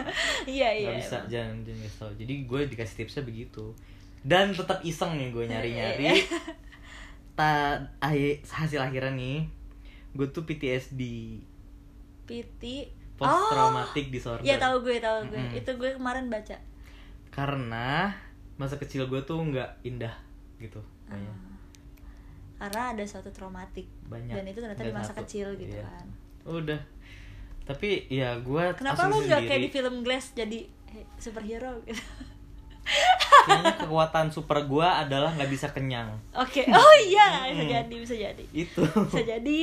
[0.47, 0.87] iya iya.
[0.87, 1.29] nggak bisa emang.
[1.29, 3.65] jangan jangan kasih tahu jadi gue dikasih tipsnya begitu
[4.21, 6.15] dan tetap iseng nih gue nyari nyari Iya.
[7.35, 7.51] ta
[8.45, 9.39] hasil akhirnya nih
[10.09, 11.01] gue tuh PTSD
[12.29, 12.63] PT.
[13.15, 15.35] post traumatic Oh, disorder Iya tahu gue tahu gue.
[15.35, 15.57] Mm-mm.
[15.57, 16.55] Itu gue kemarin baca.
[17.29, 18.11] karena
[18.55, 20.11] masa kecil gue tuh nggak indah
[20.57, 21.55] gitu kayaknya Ah.
[22.59, 25.23] karena ada suatu traumatik banyak dan itu ternyata di masa satu.
[25.23, 25.85] kecil gitu Iya.
[25.85, 26.05] kan
[26.45, 26.79] udah
[27.63, 32.01] tapi ya gue kenapa lu nggak kayak di film Glass jadi eh, superhero gitu
[33.45, 37.71] kayaknya kekuatan super gue adalah nggak bisa kenyang oke oh iya bisa Hmm.
[37.77, 39.59] jadi bisa jadi itu bisa jadi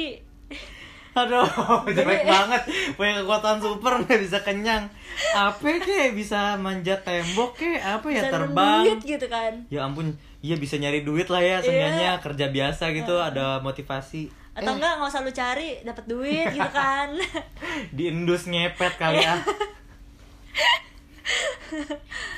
[1.17, 1.49] aduh
[1.97, 2.63] jelek banget.
[2.95, 4.85] Punya kekuatan super nggak bisa kenyang.
[5.33, 8.83] Apa kayak bisa manjat tembok kayak apa ya bisa terbang?
[8.85, 9.53] duit gitu kan?
[9.73, 10.13] Ya ampun
[10.45, 14.29] iya bisa nyari duit lah ya seenggaknya kerja biasa gitu ada motivasi.
[14.53, 17.09] Atau Eh, enggak nggak usah lu cari dapat duit gitu kan.
[17.97, 19.41] Di endus ngepet kali ya.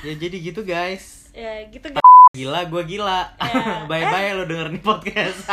[0.07, 1.27] Ya jadi gitu guys.
[1.35, 1.91] Ya gitu
[2.29, 3.35] gila gue gila.
[3.41, 3.83] Ya.
[3.89, 5.49] bye bye lo denger nih podcast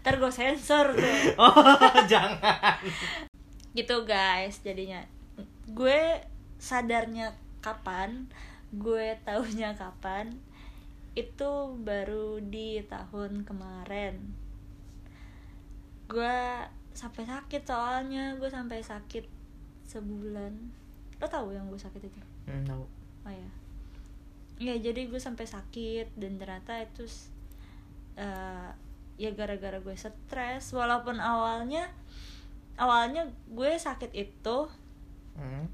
[0.00, 1.16] ntar gue sensor tuh.
[1.40, 2.76] Oh jangan.
[3.76, 5.04] Gitu guys jadinya.
[5.70, 6.24] Gue
[6.60, 8.28] sadarnya kapan
[8.70, 10.30] gue taunya kapan
[11.18, 14.16] itu baru di tahun kemarin.
[16.08, 16.64] Gue
[16.96, 19.24] sampai sakit soalnya gue sampai sakit
[19.86, 20.52] sebulan.
[21.20, 22.20] Lo tahu yang gue sakit itu?
[22.48, 22.82] Hmm, tahu.
[23.20, 23.50] oh ya
[24.60, 27.08] ya jadi gue sampai sakit dan ternyata itu
[28.20, 28.70] eh,
[29.20, 31.84] ya gara-gara gue stres walaupun awalnya
[32.74, 34.58] awalnya gue sakit itu
[35.30, 35.68] Hmm.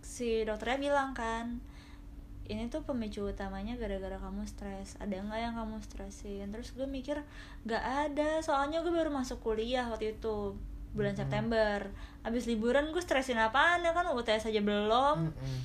[0.00, 1.58] si dokternya bilang kan
[2.44, 7.22] ini tuh pemicu utamanya gara-gara kamu stres ada nggak yang kamu stresin terus gue mikir
[7.62, 10.58] nggak ada soalnya gue baru masuk kuliah waktu itu
[10.90, 11.20] bulan Mhm.
[11.20, 11.78] September
[12.22, 15.56] abis liburan gue stresin apaan ya kan UTS aja belum Mm-mm.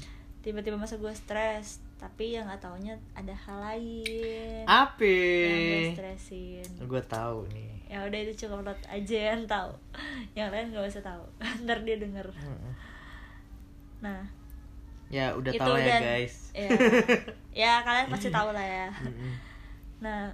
[0.42, 6.70] tiba-tiba masa gue stres tapi yang nggak taunya ada hal lain apa yang gue stresin.
[6.86, 7.74] Gue tahu nih.
[7.90, 9.74] Ya udah itu cukup lot aja yang tahu.
[10.38, 11.26] Yang lain gak usah tahu.
[11.66, 12.30] Ntar dia denger.
[14.06, 14.22] Nah.
[15.10, 16.36] Ya udah tahu ya dan- guys.
[16.54, 16.70] ya,
[17.58, 18.88] ya kalian pasti tahu lah ya.
[20.06, 20.30] Nah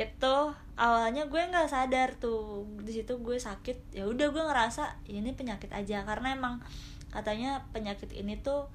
[0.00, 0.36] itu
[0.80, 2.64] awalnya gue nggak sadar tuh.
[2.80, 3.92] Di situ gue sakit.
[3.92, 6.08] Ya udah gue ngerasa "Ya ini penyakit aja.
[6.08, 6.64] Karena emang
[7.12, 8.72] katanya penyakit ini tuh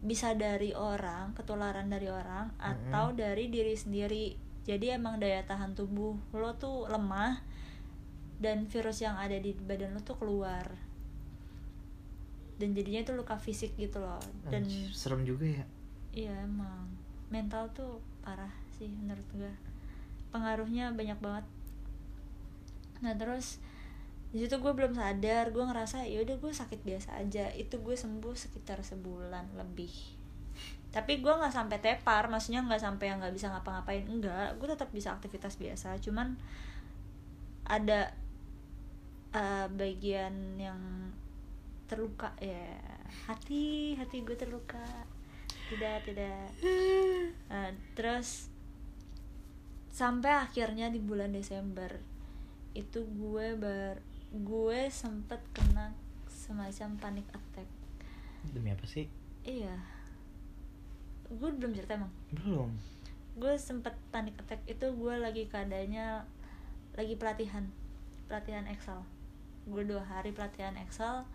[0.00, 4.36] bisa dari orang ketularan dari orang atau dari diri sendiri.
[4.64, 7.40] Jadi emang daya tahan tubuh lo tuh lemah
[8.40, 10.64] dan virus yang ada di badan lo tuh keluar.
[12.60, 14.20] Dan jadinya itu luka fisik gitu loh.
[14.48, 15.64] Dan serem juga ya.
[16.12, 16.88] Iya emang.
[17.32, 19.52] Mental tuh parah sih menurut gue
[20.32, 21.44] pengaruhnya banyak banget.
[23.00, 23.60] Nah terus
[24.30, 27.50] di situ gue belum sadar gue ngerasa ya udah gue sakit biasa aja.
[27.50, 29.90] Itu gue sembuh sekitar sebulan lebih.
[30.94, 34.06] Tapi gue nggak sampai tepar maksudnya nggak sampai yang nggak bisa ngapa-ngapain.
[34.06, 35.98] Enggak gue tetap bisa aktivitas biasa.
[35.98, 36.38] Cuman
[37.66, 38.14] ada
[39.34, 41.10] eh, bagian yang
[41.90, 42.78] terluka ya
[43.26, 44.86] hati hati gue terluka.
[45.70, 46.54] Tidak tidak.
[47.50, 48.46] Nah, terus
[49.90, 51.98] sampai akhirnya di bulan Desember
[52.78, 55.90] itu gue ber gue sempet kena
[56.30, 57.66] semacam panic attack.
[58.54, 59.10] Demi apa sih?
[59.42, 59.74] Iya.
[61.26, 62.14] Gue belum cerita emang.
[62.30, 62.70] Belum.
[63.34, 66.22] Gue sempet panic attack itu gue lagi keadaannya
[66.94, 67.66] lagi pelatihan
[68.30, 69.02] pelatihan Excel.
[69.66, 71.26] Gue dua hari pelatihan Excel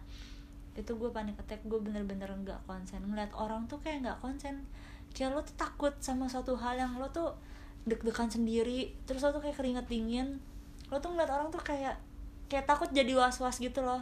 [0.76, 3.04] itu gue panic attack gue bener-bener nggak konsen.
[3.04, 4.64] Ngeliat orang tuh kayak nggak konsen.
[5.12, 7.36] Kayak lo tuh takut sama suatu hal yang lo tuh
[7.84, 10.40] deg-degan sendiri terus lo tuh kayak keringet dingin.
[10.88, 12.00] Lo tuh ngeliat orang tuh kayak
[12.46, 14.02] kayak takut jadi was-was gitu loh.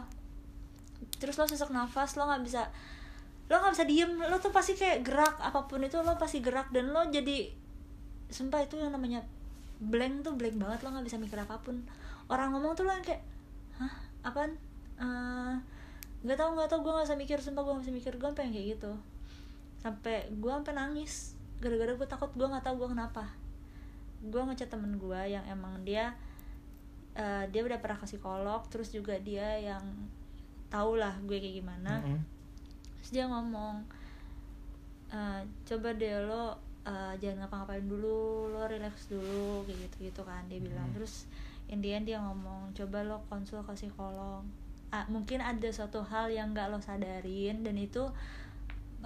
[1.20, 2.62] Terus lo sesak nafas lo nggak bisa
[3.48, 4.12] lo nggak bisa diem.
[4.28, 6.72] Lo tuh pasti kayak gerak apa pun itu lo pasti gerak.
[6.72, 7.48] Dan lo jadi
[8.28, 9.24] sumpah itu yang namanya
[9.80, 10.78] blank tuh blank banget.
[10.84, 11.84] Lo nggak bisa mikir apa pun.
[12.28, 13.24] Orang ngomong tuh lo yang kayak
[13.80, 13.92] hah?
[14.24, 14.56] Apaan?
[15.00, 15.54] Eh,
[16.24, 16.80] nggak tahu nggak tahu.
[16.84, 18.12] Gue nggak bisa mikir sumpah gue nggak bisa mikir.
[18.20, 18.92] Gue pengen kayak gitu.
[19.80, 21.36] Sampai gue sampai nangis.
[21.60, 23.24] Gara-gara gue takut gue nggak tahu gue kenapa.
[24.24, 26.16] Gue ngechat temen gue yang emang dia
[27.14, 29.82] eh, dia udah pernah ke psikolog terus juga dia yang
[30.68, 32.02] tau lah gue kayak gimana.
[32.02, 32.18] Mm-mm.
[32.98, 33.84] terus dia ngomong
[35.14, 40.42] "Eh, coba deh lo eh, jangan ngapa-ngapain dulu lo relax dulu kayak gitu gitu kan
[40.50, 40.90] dia bilang.
[40.90, 40.96] Hmm.
[40.98, 41.30] terus
[41.70, 44.44] Indian dia ngomong coba lo konsul ke psikolog.
[44.92, 48.04] Ah, mungkin ada suatu hal yang nggak lo sadarin dan itu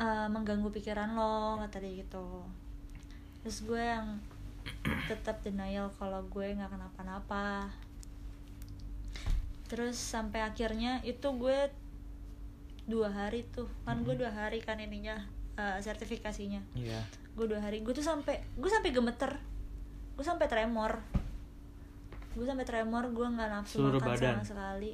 [0.00, 2.42] eh, mengganggu pikiran lo kata dia gitu.
[3.44, 4.18] Terus gue yang
[5.08, 7.70] tetap denial kalau gue nggak kenapa-napa
[9.68, 11.68] terus sampai akhirnya itu gue
[12.88, 13.68] dua hari tuh.
[13.84, 15.20] Kan gue dua hari kan ininya
[15.54, 16.64] eh, sertifikasinya.
[16.72, 17.04] Iya.
[17.36, 17.84] Gue dua hari.
[17.84, 19.36] Gue tuh sampai gue sampai gemeter.
[20.16, 21.04] Gue sampai tremor.
[22.32, 24.34] Gue sampai tremor gue nggak nafsu Seluruh makan badan?
[24.40, 24.92] sama sekali.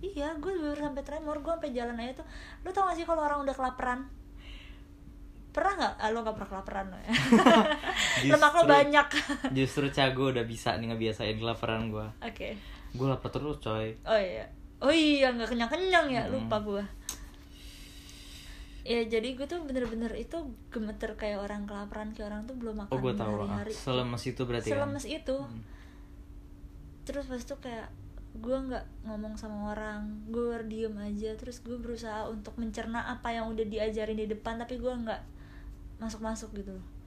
[0.00, 1.36] Iya gue baru sampai tremor.
[1.40, 2.26] Gue sampai jalan aja tuh.
[2.66, 4.10] Lo tau gak sih kalau orang udah kelaparan?
[5.50, 5.94] Pernah nggak?
[5.98, 7.10] Ah, lo nggak pernah kelaparan lo ya?
[8.34, 9.06] Lemak lo banyak.
[9.50, 12.48] Justru Cago udah bisa nih ngebiasain kelaparan gue oke
[12.94, 13.94] Gue lapar terus coy.
[14.06, 14.46] Oh iya.
[14.80, 16.34] Oh iya nggak kenyang kenyang ya Mm-mm.
[16.40, 16.84] lupa gua.
[18.80, 20.36] Ya jadi gue tuh bener-bener itu
[20.72, 23.60] gemeter kayak orang kelaparan kayak orang tuh belum makan Oh gue tahu ah.
[23.60, 23.72] hari-hari.
[23.76, 25.36] Selemes itu berarti kan selemes itu.
[25.36, 25.62] Hmm.
[27.00, 27.90] terus pas itu kayak
[28.30, 31.36] gue nggak ngomong sama orang gue diem aja.
[31.36, 35.20] Terus gue berusaha untuk mencerna apa yang udah diajarin di depan tapi gue nggak
[36.00, 36.72] masuk masuk gitu.
[36.72, 36.99] loh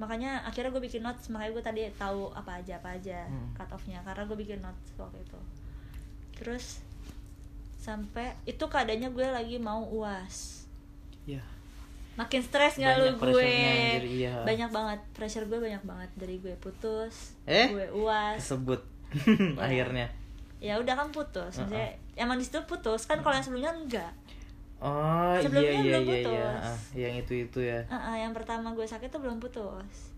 [0.00, 3.52] makanya akhirnya gue bikin notes makanya gue tadi tahu apa aja apa aja Hmm.
[3.52, 5.36] cut offnya karena gue bikin notes waktu itu.
[6.34, 6.80] Terus
[7.76, 10.64] sampai itu keadaannya gue lagi mau uas.
[11.24, 11.44] Ya
[12.18, 13.48] makin stres nggak lu gue?
[14.02, 14.44] iya.
[14.44, 16.10] banyak banget pressure gue banyak banget.
[16.14, 17.68] Dari gue putus Eh?
[17.68, 18.36] gue uas.
[18.36, 18.80] Kesebut.
[19.56, 20.08] Akhirnya.
[20.60, 23.04] Ya udah kan putus maksudnya emang di situ putus?
[23.04, 24.12] Kan kalau yang sebelumnya enggak
[24.80, 26.24] Oh iya Sebelumnya iya belum iya iya.
[26.24, 26.64] putus.
[26.64, 27.80] Ah, Yang itu itu ya.
[27.86, 30.16] Ah, ah, yang pertama gue sakit tuh belum putus.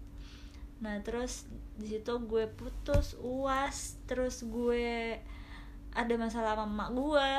[0.79, 5.18] Nah terus di situ gue putus uas terus gue
[5.90, 7.31] ada masalah sama emak gue.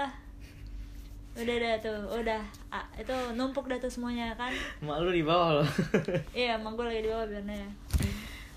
[1.33, 2.43] Udah dah tuh udah.
[2.69, 4.51] Ah, itu numpuk dah tuh semuanya kan?
[4.79, 5.69] Mak lu di bawah loh.
[6.35, 7.67] Iya emak gue lagi di bawah biarnya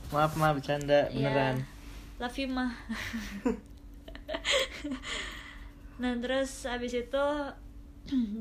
[0.06, 1.30] Maaf maaf bercanda Iya.
[1.30, 1.56] beneran.
[2.18, 2.72] Love you mah
[5.96, 7.24] nah terus abis itu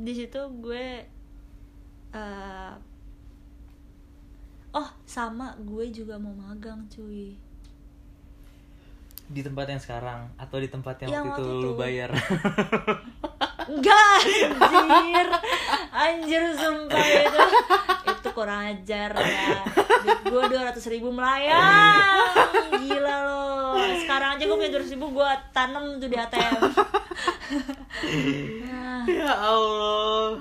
[0.06, 0.86] di situ gue
[2.12, 2.74] eh,
[4.72, 7.34] oh sama gue juga mau magang cuy
[9.26, 11.80] Di tempat yang sekarang Atau di tempat yang, Yang waktu itu waktu lu itu.
[11.82, 12.10] bayar
[13.68, 14.18] enggak
[14.56, 15.28] anjir.
[15.92, 17.44] Anjir sumpah itu.
[18.06, 19.62] Itu kurang ajar ya.
[20.02, 22.02] Duit gue dua ratus ribu melayang.
[22.78, 23.76] Gila lo.
[23.98, 26.54] Sekarang aja gue punya dua ribu gue tanam tuh di ATM
[28.62, 30.36] nah, Ya Allah.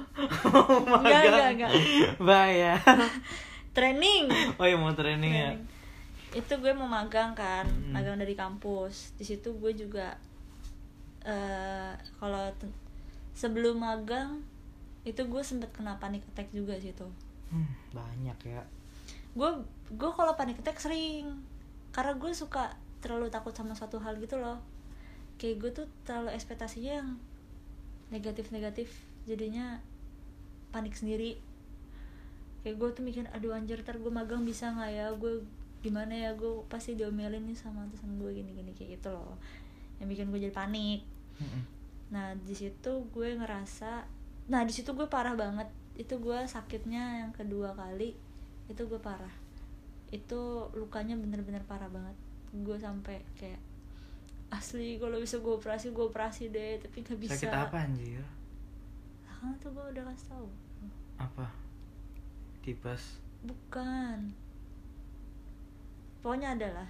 [0.44, 1.30] Oh my Enggak, God.
[1.30, 1.70] enggak, enggak.
[2.18, 2.78] Bayar
[3.70, 4.30] training.
[4.54, 5.50] Oh iya mau training ya?
[5.50, 5.72] Training.
[6.34, 7.94] itu gue mau magang kan Hmm.
[7.94, 9.14] magang dari kampus.
[9.14, 10.18] Di situ gue juga
[11.22, 12.50] eh kalau
[13.35, 14.47] sebelum magang
[15.05, 17.12] itu gue sempet kena panic attack juga sih tuh.
[17.53, 18.62] Hmm, Banyak ya.
[19.37, 19.51] Gue
[19.92, 21.44] gue kalau panic attack sering.
[21.92, 22.73] Karena gue suka
[23.05, 24.59] terlalu takut sama suatu hal gitu loh.
[25.37, 27.11] Kayak gue tuh terlalu ekspektasinya yang
[28.09, 28.88] negatif negatif
[29.29, 29.83] jadinya
[30.73, 31.37] panik sendiri.
[32.64, 35.07] Kayak gue tuh mikir aduh anjir ntar gue magang bisa nggak ya?
[35.12, 35.44] Gue
[35.85, 36.33] gimana ya?
[36.33, 39.37] Gue pasti diomelin nih sama atasan gue gini gini kayak gitu loh.
[40.01, 41.62] Yang bikin gue jadi panik Mm-mm.
[42.14, 44.07] Nah di situ gue ngerasa
[44.46, 45.66] nah di situ gue parah banget.
[45.98, 48.14] Itu gue sakitnya yang kedua kali
[48.70, 49.35] itu gue parah.
[50.14, 52.14] Itu lukanya bener-bener parah banget.
[52.55, 53.59] Gue sampai kayak
[54.55, 57.35] asli kalau bisa gue operasi gue operasi deh tapi nggak bisa.
[57.35, 58.22] Sakit apa anjir?
[59.27, 60.46] Lah, kan tuh gue udah kasih tahu
[61.18, 61.46] Apa?
[62.62, 63.18] Tipes?
[63.42, 64.31] Bukan.
[66.22, 66.88] Pokoknya adalah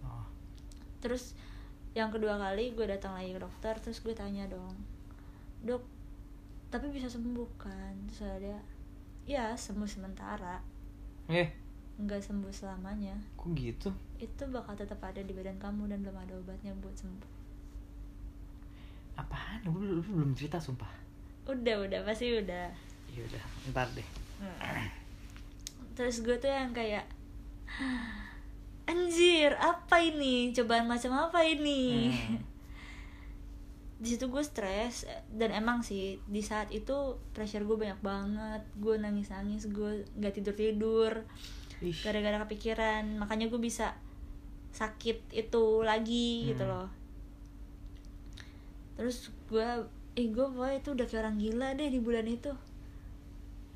[0.00, 0.24] Oh.
[1.04, 1.36] Terus
[1.94, 4.74] yang kedua kali gue datang lagi ke dokter terus gue tanya dong
[5.66, 5.82] dok
[6.70, 7.94] tapi bisa sembuh kan?
[8.06, 8.54] Terus ada
[9.26, 10.62] ya sembuh sementara.
[11.26, 11.50] Eh?
[11.98, 13.18] Nggak sembuh selamanya.
[13.34, 13.90] Kok gitu?
[14.20, 17.30] itu bakal tetap ada di badan kamu dan belum ada obatnya buat sembuh.
[19.16, 19.64] Apaan?
[19.64, 20.92] Belum, lu belum cerita sumpah?
[21.48, 22.68] Udah udah pasti udah.
[23.10, 24.08] Iya udah ntar deh.
[25.96, 27.08] Terus gue tuh yang kayak
[28.90, 30.50] anjir apa ini?
[30.50, 32.10] Cobaan macam apa ini?
[32.10, 32.38] Hmm.
[34.00, 38.62] di situ gue stres dan emang sih di saat itu pressure gue banyak banget.
[38.80, 41.12] Gue nangis nangis gue nggak tidur tidur
[42.02, 43.20] gara-gara kepikiran.
[43.20, 43.94] Makanya gue bisa
[44.70, 46.72] sakit itu lagi gitu Hmm.
[46.72, 46.88] loh.
[48.96, 49.68] Terus gue
[50.18, 52.52] eh gue pokoknya itu udah kayak orang gila deh di bulan itu.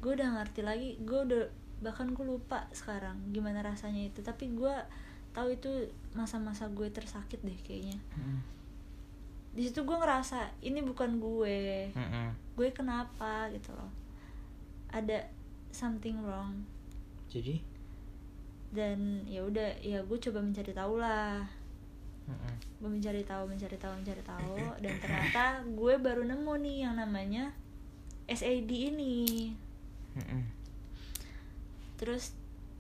[0.00, 1.42] Gue udah ngerti lagi gue udah
[1.85, 4.24] bahkan gue lupa sekarang gimana rasanya itu.
[4.24, 4.72] Tapi gue
[5.35, 7.99] tahu itu masa-masa gue tersakit deh kayaknya.
[8.14, 8.40] Mm-mm.
[9.55, 11.90] di situ gue ngerasa ini bukan gue.
[11.94, 12.35] Mm-mm.
[12.59, 13.51] gue kenapa?
[13.51, 13.90] gitu loh.
[14.90, 15.27] Ada
[15.70, 16.62] something wrong.
[17.31, 17.62] Jadi?
[18.75, 21.42] Dan ya udah ya gue coba mencari tahu lah.
[22.25, 22.55] Mm-mm.
[22.83, 24.59] gue mencari tahu mencari tahu mencari tahu.
[24.83, 27.55] Dan ternyata gue baru nemu nih yang namanya
[28.31, 29.55] SAD ini.
[30.14, 30.42] Mm-mm.
[31.94, 32.35] terus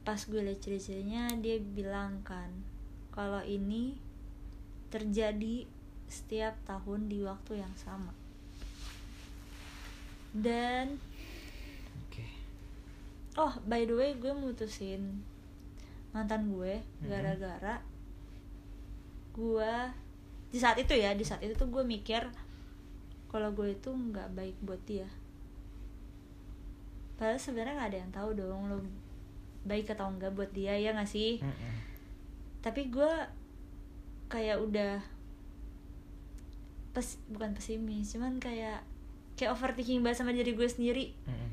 [0.04, 2.52] pas gue lihat ciri-cirinya dia bilang kan
[3.08, 3.96] kalau ini
[4.92, 5.64] terjadi
[6.06, 8.12] setiap tahun di waktu yang sama.
[10.34, 11.00] Dan
[12.06, 12.26] Oke.
[13.40, 15.24] Oh by the way gue mutusin
[16.14, 17.10] mantan gue Mhm.
[17.10, 17.82] gara-gara
[19.34, 19.72] gue
[20.54, 22.22] di saat itu ya di saat itu tuh gue mikir
[23.26, 25.10] kalau gue itu nggak baik buat dia.
[27.18, 28.78] Padahal sebenarnya nggak ada yang tahu dong lo
[29.64, 31.72] baik atau enggak buat dia ya nggak sih Mm-mm.
[32.60, 33.12] tapi gue
[34.28, 35.00] kayak udah
[36.94, 38.84] pes bukan pesimis cuman kayak
[39.34, 41.50] kayak overthinking banget sama diri gue sendiri Mm-mm.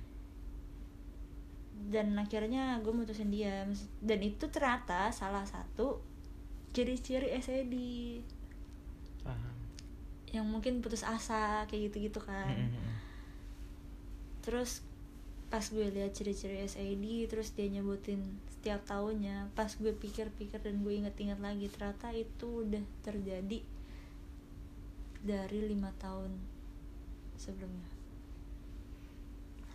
[1.89, 3.65] dan akhirnya gue mutusin dia
[4.04, 6.04] dan itu ternyata salah satu
[6.71, 7.74] ciri-ciri SED
[9.26, 9.56] paham
[10.32, 12.91] yang mungkin putus asa kayak gitu-gitu kan Mm-mm.
[14.43, 14.84] terus
[15.52, 20.94] pas gue lihat ciri-ciri SID terus dia nyebutin setiap tahunnya pas gue pikir-pikir dan gue
[20.96, 23.60] inget-inget lagi ternyata itu udah terjadi
[25.22, 26.34] dari lima tahun
[27.36, 27.92] sebelumnya.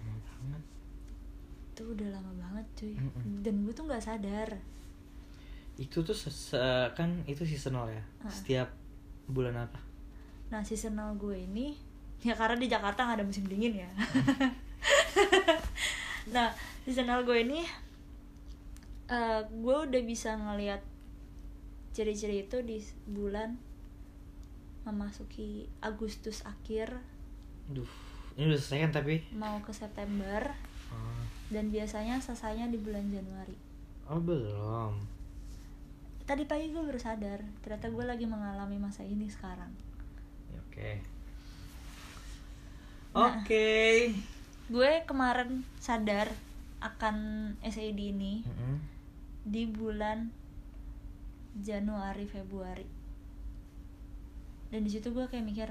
[0.00, 0.62] Lama banget.
[1.70, 2.94] Itu udah lama banget cuy.
[2.96, 3.44] Mm-mm.
[3.44, 4.48] dan gue tuh nggak sadar.
[5.76, 6.16] Itu tuh
[6.96, 8.02] kan itu seasonal ya?
[8.32, 8.72] Setiap
[9.28, 9.78] bulan apa?
[10.48, 11.76] Nah seasonal gue ini
[12.24, 13.90] ya karena di Jakarta nggak ada musim dingin ya
[16.34, 16.52] nah
[16.86, 17.62] seasonal gue ini
[19.10, 20.82] eh, gue udah bisa ngelihat
[21.96, 23.56] ciri-ciri itu di bulan
[24.86, 27.02] memasuki Agustus akhir.
[27.66, 27.88] Duh,
[28.38, 29.24] ini udah selesai kan tapi?
[29.34, 30.54] Mau ke September.
[30.94, 33.58] Oh, dan biasanya selesainya di bulan Januari.
[34.06, 35.02] Oh belum.
[36.26, 39.70] Tadi pagi gue baru sadar ternyata gue lagi mengalami masa ini sekarang.
[40.54, 40.90] Ya, oke.
[43.16, 43.40] Nah.
[43.40, 44.35] oke
[44.66, 46.26] gue kemarin sadar
[46.78, 47.16] akan
[47.62, 48.76] SID ini Mm-mm.
[49.44, 50.28] di bulan
[51.56, 52.84] Januari Februari
[54.68, 55.70] dan di situ gue kayak mikir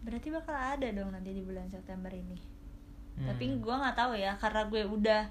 [0.00, 2.48] berarti bakal ada dong nanti di bulan September ini
[3.10, 3.26] Hmm.
[3.26, 5.22] tapi gue nggak tahu ya karena gue udah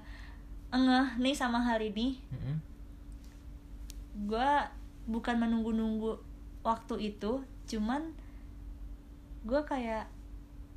[0.70, 2.56] ngeh nih sama hal ini Mm-mm.
[4.28, 4.50] gue
[5.08, 6.20] bukan menunggu-nunggu
[6.60, 8.12] waktu itu cuman
[9.42, 10.06] gue kayak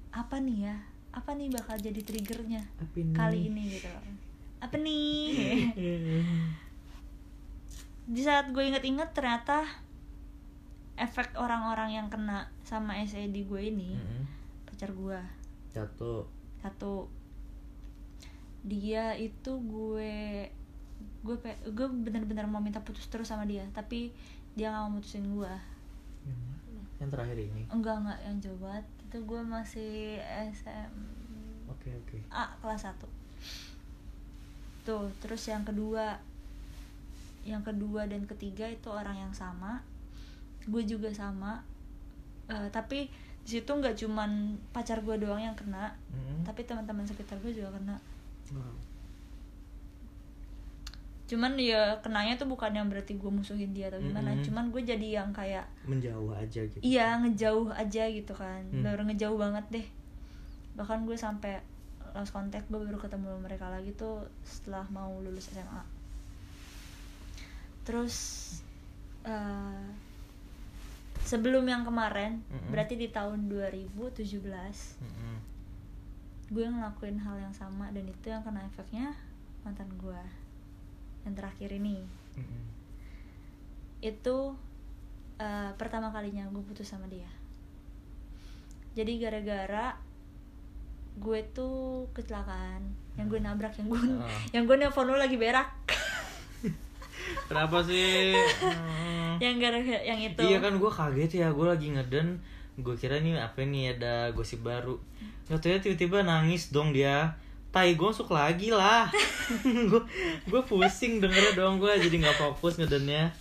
[0.10, 0.78] apa nih ya
[1.14, 3.14] apa nih bakal jadi triggernya Apa ini?
[3.14, 4.04] kali ini gitu loh
[4.60, 5.70] apa nih
[8.06, 9.64] di saat gue inget-inget ternyata
[10.96, 14.24] efek orang-orang yang kena sama SED gue ini Mm-mm.
[14.66, 15.20] pacar gue
[15.70, 16.28] Satu.
[16.60, 17.08] satu
[18.62, 20.16] dia itu gue
[21.22, 24.12] gue pe- gue bener-bener mau minta putus terus sama dia tapi
[24.54, 25.54] dia nggak mau mutusin gue
[26.96, 27.62] Yang terakhir ini.
[27.68, 30.18] enggak enggak yang jauh banget itu gue masih
[30.50, 30.90] SM
[31.70, 32.18] Oke oke.
[32.34, 32.98] A kelas 1
[34.90, 36.18] tuh terus yang kedua.
[37.46, 39.86] Yang kedua dan ketiga itu orang yang sama.
[40.66, 41.62] Gue juga sama.
[42.48, 43.12] Eh, tapi
[43.44, 45.94] di situ nggak cuman pacar gue doang yang kena.
[46.10, 46.42] Mm-mm.
[46.48, 48.02] tapi teman-teman sekitar gue juga kena.
[48.50, 48.76] Wow.
[51.34, 54.46] Cuman ya kenanya tuh bukan yang berarti gue musuhin dia atau gimana Mm-mm.
[54.46, 56.78] cuman gue jadi yang kayak Menjauh aja gitu.
[56.80, 58.86] iya ngejauh aja gitu kan Hmm.
[58.86, 59.88] baru ngejauh banget deh
[60.74, 61.58] bahkan gue sampai
[62.14, 65.82] lost contact gue baru ketemu mereka lagi tuh setelah mau lulus SMA
[67.84, 68.16] terus
[69.24, 69.86] eh,
[71.22, 72.70] sebelum yang kemarin Mm-mm.
[72.70, 75.36] berarti di tahun 2017 Mm-mm.
[76.50, 79.16] gue ngelakuin hal yang sama dan itu yang kena efeknya
[79.62, 80.22] mantan gue
[81.24, 82.04] yang terakhir ini.
[82.34, 82.62] Mm-mm.
[84.00, 84.38] itu
[85.38, 87.30] eh, pertama kalinya gue putus sama dia.
[88.94, 89.96] Jadi gara-gara
[91.14, 92.82] gue tuh kecelakaan
[93.16, 94.28] yang gue nabrak yang gue Ah.
[94.52, 95.70] yang gue nelfon lu lagi berak.
[97.48, 98.34] Kenapa sih?
[99.44, 100.42] Yang gara-gara yang itu.
[100.42, 102.38] Iya kan gue kaget ya gue lagi ngeden.
[102.76, 104.98] Gue kira nih apa nih ada gosip baru.
[105.48, 107.34] Nggak tahu ya tiba-tiba nangis dong dia
[107.74, 109.10] tai gosok lagi lah.
[109.90, 110.02] Gue
[110.46, 113.34] gue pusing dengernya dong gue jadi nggak fokus ngedennya.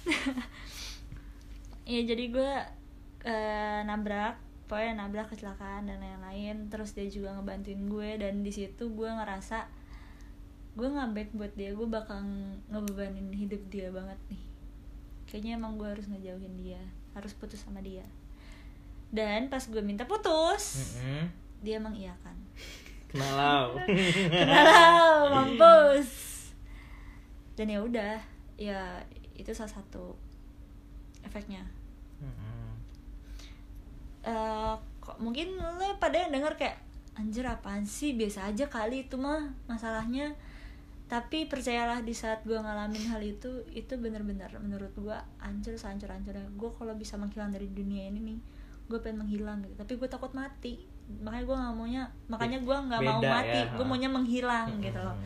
[1.84, 2.52] Iya jadi gue
[3.28, 4.40] eh, nabrak
[4.72, 6.72] pokoknya nabrak kecelakaan dan lain-lain.
[6.72, 9.68] Terus dia juga ngebantuin gue dan di situ gue ngerasa
[10.80, 11.76] gue nggak baik buat dia.
[11.76, 12.24] Gue bakal
[12.72, 14.42] ngebebanin hidup dia banget nih.
[15.28, 16.80] Kayaknya emang gue harus ngejauhin dia.
[17.12, 18.08] Harus putus sama dia.
[19.12, 21.28] Dan pas gue minta putus Mm-mm.
[21.60, 21.92] dia emang
[23.12, 23.86] iya kan
[24.32, 26.10] kenal kenal mampus.
[27.52, 28.16] Dan ya udah
[28.56, 29.04] ya
[29.36, 30.16] itu salah satu
[31.20, 31.64] efeknya.
[34.24, 36.78] Eh kok mungkin lo pada yang denger kayak
[37.18, 38.16] anjir apaan sih?
[38.16, 40.32] Biasa aja kali itu mah masalahnya.
[41.12, 45.12] Tapi percayalah di saat gue ngalamin hal itu itu bener-bener menurut gue
[45.44, 48.38] anjir sehancur hancurnya gue kalau bisa menghilang dari dunia ini nih
[48.88, 49.76] gue pengen menghilang gitu.
[49.76, 50.91] Tapi gue takut mati
[51.22, 55.16] makanya gue nggak maunya makanya gue nggak mau mati ya, gue maunya menghilang gitu loh.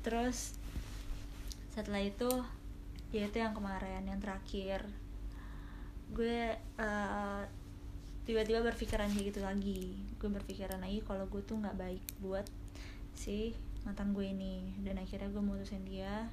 [0.00, 0.56] Terus
[1.70, 2.28] setelah itu
[3.14, 4.84] ya itu yang kemarin yang terakhir.
[6.10, 7.42] Gue eh,
[8.26, 9.94] tiba-tiba berpikiran kayak gitu lagi.
[10.18, 12.46] Gue berpikiran lagi kalau gue tuh nggak baik buat
[13.14, 13.54] si
[13.86, 14.74] mantan gue ini.
[14.82, 16.26] Dan akhirnya gue mutusin dia.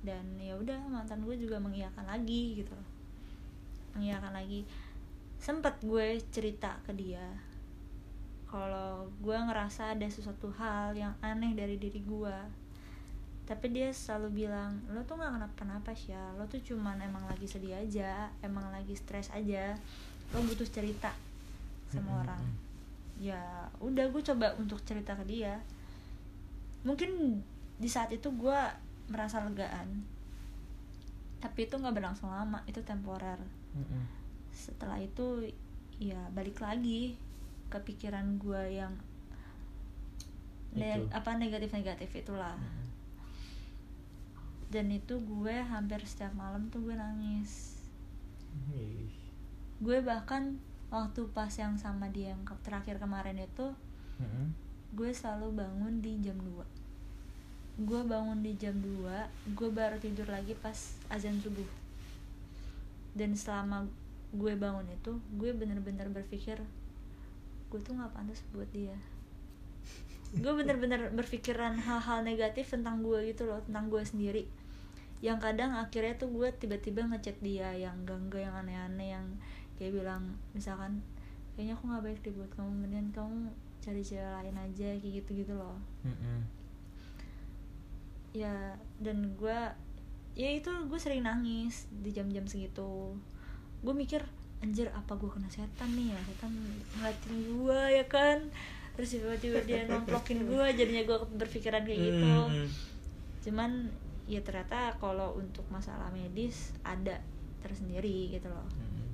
[0.00, 2.76] Dan ya udah mantan gue juga mengiyakan lagi gitu
[3.94, 4.62] mengiyakan lagi
[5.40, 7.50] sempet gue cerita ke dia
[8.50, 12.38] kalau gue ngerasa ada sesuatu hal yang aneh dari diri gue.
[13.46, 17.46] Tapi dia selalu bilang lo tuh nggak kenapa-napa sih ya lo tuh cuman emang lagi
[17.46, 19.78] sedih aja emang lagi stres aja.
[20.34, 21.14] Lo butuh cerita
[21.94, 22.42] sama orang.
[23.22, 25.62] Ya udah gue coba untuk cerita ke dia.
[26.82, 27.42] Mungkin
[27.78, 28.60] di saat itu gue
[29.06, 30.02] merasa legaan.
[31.38, 33.38] Tapi itu nggak berlangsung lama itu temporer.
[33.78, 34.19] Mm-mm.
[34.52, 35.50] Setelah itu
[36.00, 37.14] ya balik lagi
[37.68, 38.94] ke pikiran gue yang
[40.74, 41.10] ne- Itu.
[41.10, 42.88] apa negatif negatif itulah Mm-mm.
[44.70, 47.78] dan itu gue hampir setiap malam tuh gue nangis
[48.74, 49.10] Ih.
[49.80, 50.58] gue bahkan
[50.90, 53.70] waktu pas yang sama dia yang terakhir kemarin itu
[54.18, 54.50] Mm-mm.
[54.94, 56.80] gue selalu bangun di jam 2
[57.80, 60.76] gue bangun di jam 2 gue baru tidur lagi pas
[61.08, 61.66] azan subuh
[63.14, 63.88] dan selama
[64.30, 66.62] gue bangun itu gue bener-bener berpikir
[67.70, 68.98] gue tuh nggak pantas buat dia.
[70.30, 74.44] Gue bener-bener berpikiran hal-hal negatif tentang gue gitu loh tentang gue sendiri.
[75.22, 79.26] Yang kadang akhirnya tuh gue tiba-tiba ngechat dia yang gangga yang aneh-aneh yang
[79.78, 80.98] kayak bilang misalkan
[81.54, 83.38] kayaknya aku nggak baik deh buat kamu mendingan kamu
[83.80, 85.78] cari cewek lain aja kayak gitu gitu loh.
[86.04, 86.44] Mm-mm.
[88.30, 89.58] ya dan gue
[90.38, 93.18] ya itu gue sering nangis di jam-jam segitu
[93.80, 94.20] gue mikir
[94.60, 96.20] anjir apa gue kena setan nih ya?
[96.28, 96.52] Setan
[96.96, 98.38] ngeliatin gue ya kan?
[98.96, 102.34] Terus tiba-tiba dia nomplokin gue jadinya gue berpikiran kayak gitu.
[102.48, 102.68] Mm-mm.
[103.40, 103.88] cuman
[104.28, 107.24] ya ternyata kalau untuk masalah medis ada
[107.64, 108.68] tersendiri gitu loh.
[108.76, 109.08] Mm-mm.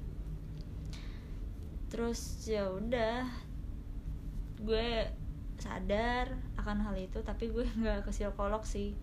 [1.86, 3.22] terus ya udah
[4.58, 5.06] gue
[5.62, 8.98] sadar akan hal itu tapi gue nggak ke psikolog sih.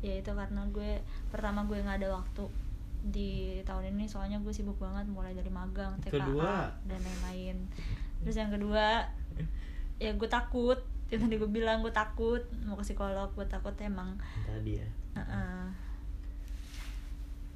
[0.00, 2.48] Ya itu karena gue pertama gue nggak ada waktu
[3.00, 6.68] di tahun ini soalnya gue sibuk banget mulai dari magang TKA Kedua.
[6.84, 7.56] dan lain-lain
[8.20, 9.08] terus yang kedua
[9.96, 10.76] ya gue takut
[11.08, 15.64] yang tadi gue bilang gue takut mau ke psikolog gue takut emang tadi ya Heeh.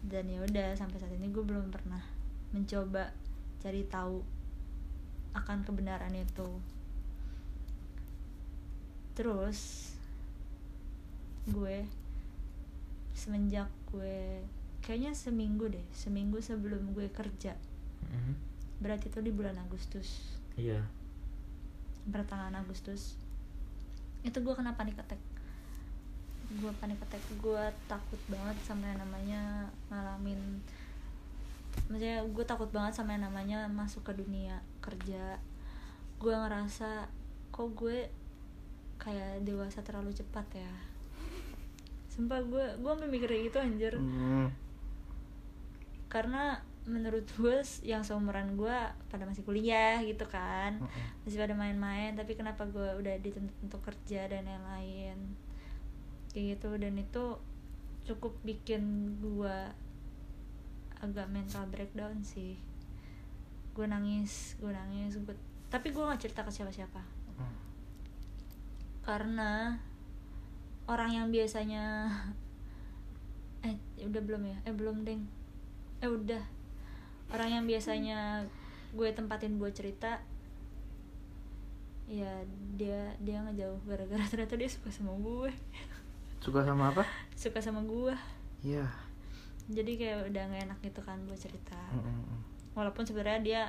[0.08, 2.00] dan ya udah sampai saat ini gue belum pernah
[2.56, 3.12] mencoba
[3.60, 4.24] cari tahu
[5.36, 6.50] akan kebenaran itu
[9.14, 9.92] terus
[11.46, 11.84] gue
[13.14, 14.42] semenjak gue
[14.84, 17.56] kayaknya seminggu deh seminggu sebelum gue kerja.
[18.04, 18.36] Mm-mm.
[18.84, 20.36] berarti itu di bulan Agustus.
[20.60, 20.84] Iya.
[22.04, 23.16] Pertengahan Agustus.
[24.20, 25.18] Itu gue kena panik attack.
[26.60, 30.60] Gue panik attack gue takut banget sama yang namanya ngalamin
[31.90, 35.40] maksudnya gue takut banget sama yang namanya masuk ke dunia kerja.
[36.20, 37.08] Gue ngerasa
[37.50, 38.12] kok gue
[39.00, 40.72] kayak dewasa terlalu cepat ya?
[42.12, 43.94] Sumpah gue gue mikir kayak gitu anjir.
[43.96, 44.63] Mm.
[46.14, 48.78] Karena menurut gue yang seumuran gue
[49.10, 50.78] pada masih kuliah gitu kan.
[50.78, 51.26] Mm-mm.
[51.26, 55.18] masih pada main-main tapi kenapa gue udah dituntut untuk kerja dan lain-lain.
[56.30, 57.24] Kayak gitu dan itu
[58.06, 59.58] cukup bikin gue
[61.02, 62.62] agak mental breakdown sih.
[63.74, 65.34] Gue nangis gue nangis gue
[65.66, 67.02] tapi gue nggak cerita ke siapa-siapa.
[67.34, 67.56] Mm.
[69.02, 69.74] karena
[70.86, 72.06] orang yang biasanya
[73.66, 73.74] eh
[74.06, 74.56] udah belum ya?
[74.62, 75.26] Eh belum deng
[76.04, 76.44] eh udah.
[77.32, 78.44] Orang yang biasanya
[78.92, 80.20] gue tempatin buat cerita
[82.04, 82.44] ya
[82.76, 85.50] dia dia ngejauh gara-gara ternyata dia suka sama gue.
[86.44, 87.08] Suka sama apa?
[87.32, 88.12] Suka sama gue.
[88.60, 88.84] Iya.
[89.72, 91.80] Jadi kayak udah gak enak gitu kan buat cerita.
[91.96, 92.52] Mm-mm.
[92.74, 93.62] walaupun sebenarnya dia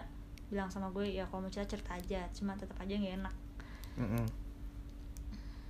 [0.49, 2.27] bilang sama gue ya kalau mau cerita cerita aja.
[2.35, 3.35] Cuma tetap aja gak enak.
[3.95, 4.27] Mm-mm.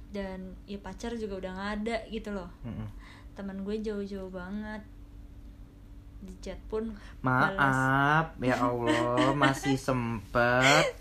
[0.09, 2.49] dan ya pacar juga udah gak ada gitu loh.
[2.65, 2.89] Mm-mm.
[3.37, 4.81] teman gue jauh-jauh banget
[6.19, 6.89] di chat pun
[7.19, 7.51] balas.
[7.57, 10.95] maaf ya Allah masih sempet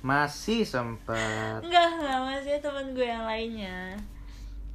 [0.00, 3.94] masih sempet enggak enggak masih teman gue yang lainnya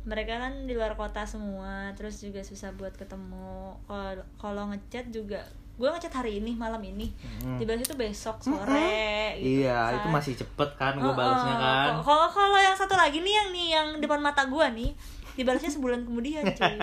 [0.04, 5.44] mereka kan di luar kota semua terus juga susah buat ketemu kalau kalau ngechat juga
[5.76, 7.60] gue ngechat hari ini malam ini Mm.
[7.60, 9.96] dibalas itu besok sore gitu iya kan.
[9.96, 11.60] itu masih cepet kan gue Oh, balasnya oh.
[11.60, 14.92] kan kalau kalau yang satu lagi nih yang nih yang depan mata gue nih
[15.38, 16.76] dibalasnya sebulan kemudian cuy.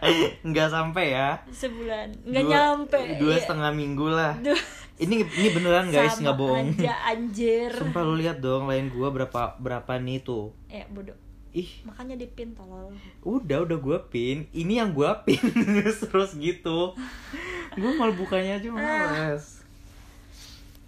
[0.48, 1.42] Nggak sampai ya.
[1.50, 2.14] Sebulan.
[2.22, 2.98] Nggak Dua- nyampe.
[3.18, 3.42] dua Iya.
[3.42, 4.32] setengah minggu lah.
[4.38, 4.54] Duh,
[5.02, 6.70] ini ini beneran guys nggak bohong.
[6.72, 7.74] aja anjir.
[7.74, 10.54] Sumpah lu lihat dong lain gua berapa berapa nih tuh?
[10.66, 11.18] Eh bodoh.
[11.50, 11.66] Ih.
[11.82, 12.94] Makanya dipin tolol.
[13.20, 14.46] Udah udah gua pin.
[14.50, 15.42] Ini yang gua pin
[16.00, 16.94] terus gitu.
[17.74, 19.66] Gua malah bukanya aja males.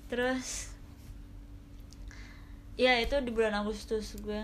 [0.07, 0.71] Terus
[2.75, 4.39] ya itu di bulan Agustus gue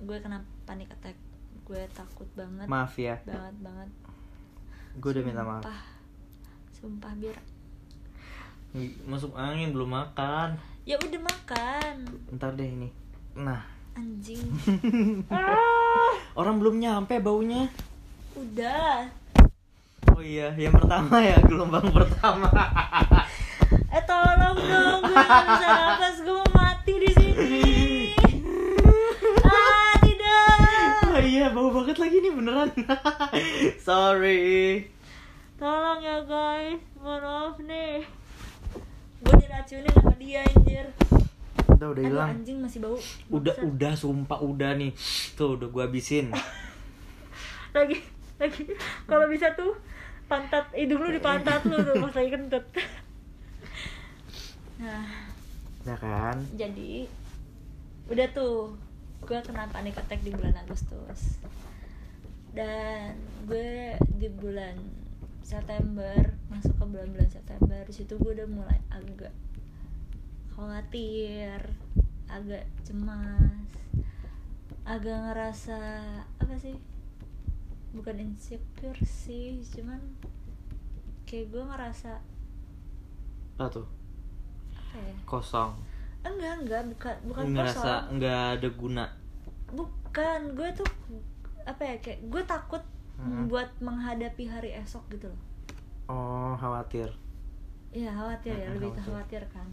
[0.00, 1.18] gue kena panic attack
[1.70, 2.66] gue takut banget.
[2.66, 3.14] Maaf ya.
[3.22, 3.88] Banget banget.
[4.98, 5.62] Gue udah minta maaf.
[6.74, 7.14] Sumpah.
[7.14, 7.38] Biar
[9.06, 10.58] masuk angin belum makan.
[10.82, 12.10] Ya udah makan.
[12.34, 12.90] Ntar deh ini.
[13.38, 13.62] Nah.
[13.94, 14.42] Anjing.
[16.38, 17.70] Orang belum nyampe baunya.
[18.34, 19.06] Udah.
[20.10, 22.50] Oh iya yang pertama ya gelombang pertama.
[23.70, 26.16] Eh tolong dong gue gak bisa nafas.
[26.26, 27.70] Gue mau mati di sini
[29.46, 32.68] ah tidak oh iya bau banget lagi nih beneran.
[33.88, 34.84] Sorry.
[35.56, 36.76] Tolong ya guys.
[37.00, 38.04] Mohon maaf nih.
[39.24, 40.84] Gue diracunin sama dia anjir.
[41.64, 42.28] Udah udah hilang.
[42.36, 43.00] anjing masih bau.
[43.32, 44.92] Udah udah sumpah udah nih.
[45.32, 46.28] Tuh udah gua habisin.
[47.76, 47.96] Lagi
[48.36, 48.76] lagi.
[49.08, 49.72] Kalau bisa tuh
[50.28, 50.68] pantat.
[50.76, 52.64] Hidung lu di pantat lu tuh pas lagi kentut.
[54.80, 55.04] Nah.
[55.84, 56.40] Ya kan?
[56.56, 57.04] Jadi
[58.08, 58.72] udah tuh
[59.20, 61.38] gue kena panik attack di bulan Agustus.
[62.50, 63.14] Dan
[63.46, 64.74] gue di bulan
[65.50, 66.14] September
[66.46, 69.34] masuk ke bulan-bulan September di situ gue udah mulai agak
[70.54, 71.58] khawatir
[72.30, 73.66] agak cemas
[74.86, 75.78] agak ngerasa
[76.38, 76.78] apa sih
[77.90, 79.98] bukan insecure sih cuman
[81.26, 82.22] kayak gue ngerasa
[83.58, 83.88] apa tuh?
[84.72, 85.14] Apa ya?
[85.26, 85.89] Kosong
[86.22, 89.04] enggak enggak bukan bukan ngerasa kosong nggak ada guna?
[89.70, 90.88] Bukan gue tuh
[91.62, 92.82] apa ya kayak gue takut
[93.16, 93.44] Hmm.
[93.46, 95.42] buat menghadapi hari esok gitu loh.
[96.08, 97.12] Oh khawatir.
[97.92, 99.44] Iya khawatir ya Mm-mm, lebih ke khawatir.
[99.44, 99.68] khawatir kan.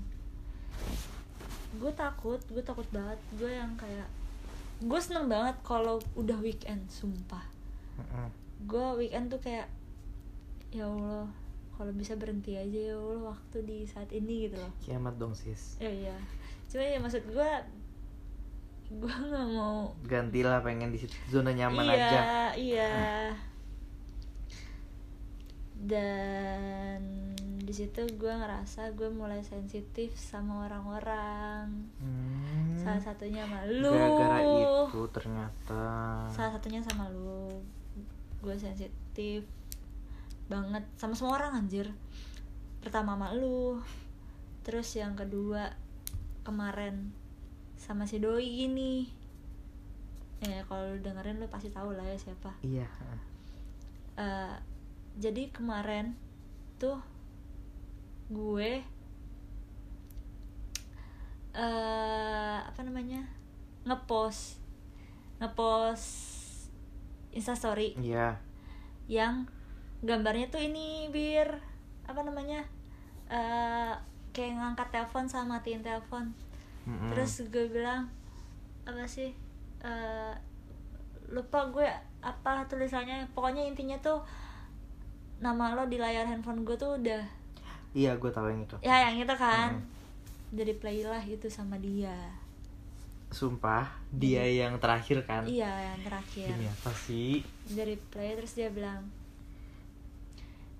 [1.73, 3.15] Gue takut gue takut banget.
[3.33, 4.03] Gue yang kayak
[4.77, 7.43] gue seneng banget kalau udah weekend sumpah.
[7.95, 8.27] Mm-mm.
[8.63, 9.71] gue weekend tuh kayak
[10.69, 11.23] ya allah
[11.77, 15.77] kalau bisa berhenti aja ya allah waktu di saat ini gitu loh kiamat dong sis
[15.77, 16.17] ya iya
[16.67, 17.51] cuma ya maksud gue
[18.87, 22.19] gue nggak mau gantilah pengen di situ zona nyaman iya, aja
[22.57, 22.89] Iya.
[25.77, 26.99] Dan
[27.61, 31.69] di situ gue ngerasa gue mulai sensitif sama orang-orang.
[32.01, 32.73] Hmm.
[32.81, 33.93] Salah satunya sama lu.
[33.93, 35.85] gara-gara itu ternyata
[36.33, 37.61] Salah satunya sama lu.
[38.41, 39.45] Gue sensitif
[40.47, 41.91] banget sama semua orang anjir.
[42.83, 43.79] Pertama sama lu.
[44.63, 45.71] Terus yang kedua
[46.43, 47.11] kemarin
[47.79, 49.07] sama si doi ini.
[50.43, 52.51] Ya kalau lu dengerin lu pasti tahu lah ya siapa.
[52.63, 52.87] iya
[54.17, 54.55] Eh,
[55.21, 56.17] jadi kemarin
[56.81, 56.97] tuh
[58.29, 58.81] gue
[61.57, 63.25] eh apa namanya
[63.81, 64.61] ngepost
[65.41, 66.05] ngepost
[67.33, 68.37] instastory iya
[69.09, 69.49] yang
[70.03, 71.47] gambarnya tuh ini bir.
[72.05, 72.63] Apa namanya?
[73.27, 73.93] Eh
[74.35, 76.29] kayak ngangkat telepon sama matiin telepon.
[76.87, 77.11] Mm-mm.
[77.11, 78.07] terus gue bilang
[78.87, 79.35] apa sih?
[79.83, 80.33] Eh,
[81.27, 81.87] lupa gue
[82.23, 83.27] apa tulisannya.
[83.35, 84.23] Pokoknya intinya tuh
[85.37, 87.21] nama lo di layar handphone gue tuh udah
[87.97, 88.77] iya gue tahu yang itu.
[88.85, 89.77] Ya yang itu kan?
[89.77, 89.95] Mm.
[90.47, 92.15] jadi play lah itu sama dia.
[93.33, 93.83] Sumpah
[94.15, 95.43] dia yang terakhir kan?
[95.43, 96.47] Iya yang terakhir.
[96.55, 97.43] Ini apa sih?
[97.67, 99.03] Dari play terus dia bilang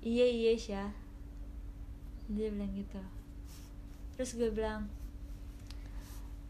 [0.02, 0.86] iya iya Sya
[2.28, 3.00] dia bilang gitu.
[4.20, 4.92] Terus gue bilang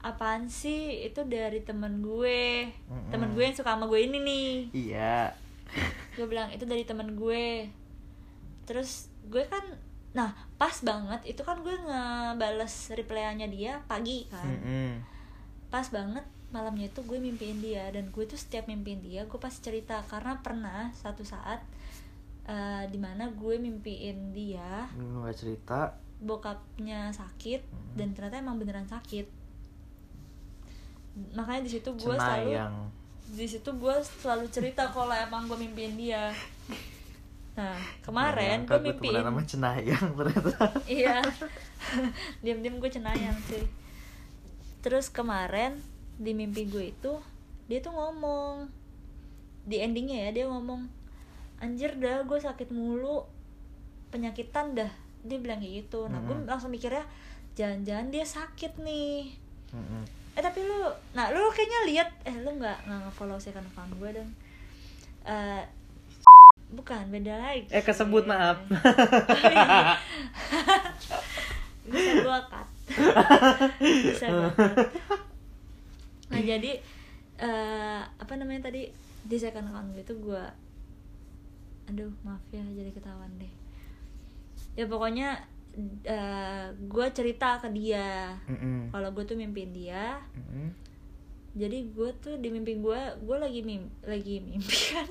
[0.02, 1.06] apaan sih?
[1.06, 2.70] Itu dari temen gue.
[2.90, 3.14] Mm-mm.
[3.14, 4.52] temen gue yang suka sama gue ini nih.
[4.74, 5.16] Iya.
[6.18, 7.70] Gue bilang itu dari temen gue.
[8.66, 9.62] Terus gue kan
[10.16, 14.48] nah pas banget itu kan gue ngebales replyannya dia pagi kan.
[14.48, 15.06] Mm-mm.
[15.68, 17.92] pas banget malamnya itu gue mimpiin dia.
[17.94, 20.02] Dan gue tuh setiap mimpiin dia gue pasti cerita.
[20.10, 21.62] Karena pernah satu saat
[22.48, 25.92] eh, di mana gue mimpiin dia nggak cerita.
[26.18, 27.94] bokapnya sakit Hmm.
[27.94, 29.30] dan ternyata emang beneran sakit.
[31.34, 32.52] Makanya di situ gue selalu
[33.28, 36.34] di situ gue selalu cerita kalau emang gue mimpiin dia.
[37.54, 40.58] Nah kemarin gue mimpiin nama cenayang ternyata.
[40.90, 41.22] Iya.
[42.42, 43.66] Diam-diam gue cenayang sih.
[44.82, 45.78] Terus kemarin
[46.18, 47.14] di mimpi gue itu
[47.68, 48.74] dia tuh ngomong.
[49.68, 50.97] Di endingnya ya dia ngomong
[51.58, 53.26] anjir dah gue sakit mulu.
[54.10, 54.92] Penyakitan dah.
[55.28, 56.08] Dia bilang kayak gitu.
[56.08, 56.50] Nah gue Mm-mm.
[56.50, 57.04] langsung mikirnya
[57.58, 59.34] jangan-jangan dia sakit nih.
[59.74, 60.04] Mm-mm.
[60.38, 60.86] eh tapi lu
[61.18, 64.30] nah lu kayaknya lihat eh lu nggak nggak nge-follow second account gue dong.
[65.26, 65.66] Eh,
[66.72, 67.66] bukan beda lagi.
[67.74, 68.62] Eh kesebut maaf.
[68.68, 69.98] Oh, iya.
[71.90, 72.68] bisa gua cut.
[73.82, 74.76] Bisa gua cut.
[76.28, 76.72] Nah jadi
[77.40, 78.92] eh, apa namanya tadi?
[79.28, 80.48] Di second account gue itu gua
[81.88, 83.54] aduh maaf ya jadi ketahuan deh
[84.76, 85.40] ya pokoknya
[86.84, 88.90] gue cerita ke dia Mm-mm.
[88.90, 90.74] kalau gue tuh mimpiin dia Mm-mm.
[91.54, 95.08] jadi gue tuh di mimpi gue gue lagi mim lagi mimpi kan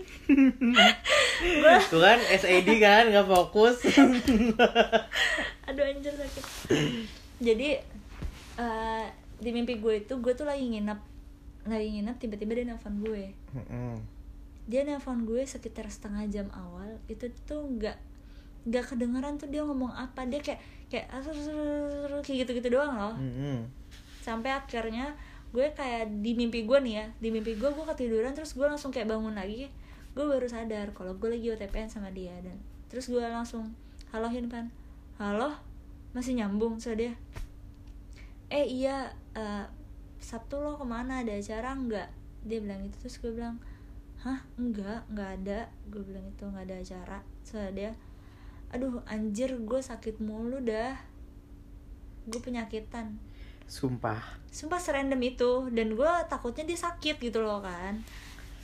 [1.62, 3.82] gue Tuh kan SAD kan nggak fokus.
[5.70, 6.44] aduh anjir sakit
[7.38, 7.78] jadi
[8.56, 9.04] eh,
[9.38, 10.98] di mimpi gue itu gue tuh lagi nginep
[11.66, 13.94] lagi nginep tiba-tiba dia nelfon gue Mm-mm.
[14.66, 17.94] Dia nelfon gue sekitar setengah jam awal itu tuh nggak
[18.66, 20.26] nggak kedengeran tuh dia ngomong apa.
[20.26, 20.60] Dia kayak
[20.90, 21.06] kayak
[22.26, 23.14] kayak gitu-gitu doang loh.
[23.14, 23.66] Mm-mm.
[24.26, 25.14] sampai akhirnya
[25.54, 28.90] gue kayak di mimpi gue nih ya di mimpi gue gue ketiduran terus gue langsung
[28.90, 29.70] kayak bangun lagi.
[30.18, 32.58] Gue baru sadar kalau gue lagi OTPan sama dia dan
[32.90, 33.70] terus gue langsung
[34.10, 34.66] haloin kan
[35.22, 35.54] halo?
[36.10, 37.14] Masih nyambung so dia.
[38.50, 39.66] Eh iya eh,
[40.18, 41.22] sabtu lo ke mana?
[41.22, 42.08] Ada acara nggak?
[42.50, 42.96] Dia bilang gitu.
[43.06, 43.62] Terus gue bilang
[44.26, 45.70] hah enggak nggak ada.
[45.86, 47.18] Gue bilang itu nggak ada acara.
[47.46, 47.94] So dia
[48.74, 50.98] aduh anjir gue sakit mulu dah.
[52.26, 53.14] Gue penyakitan.
[53.70, 54.42] Sumpah.
[54.50, 58.02] sumpah serandom itu dan gue takutnya dia sakit gitu loh kan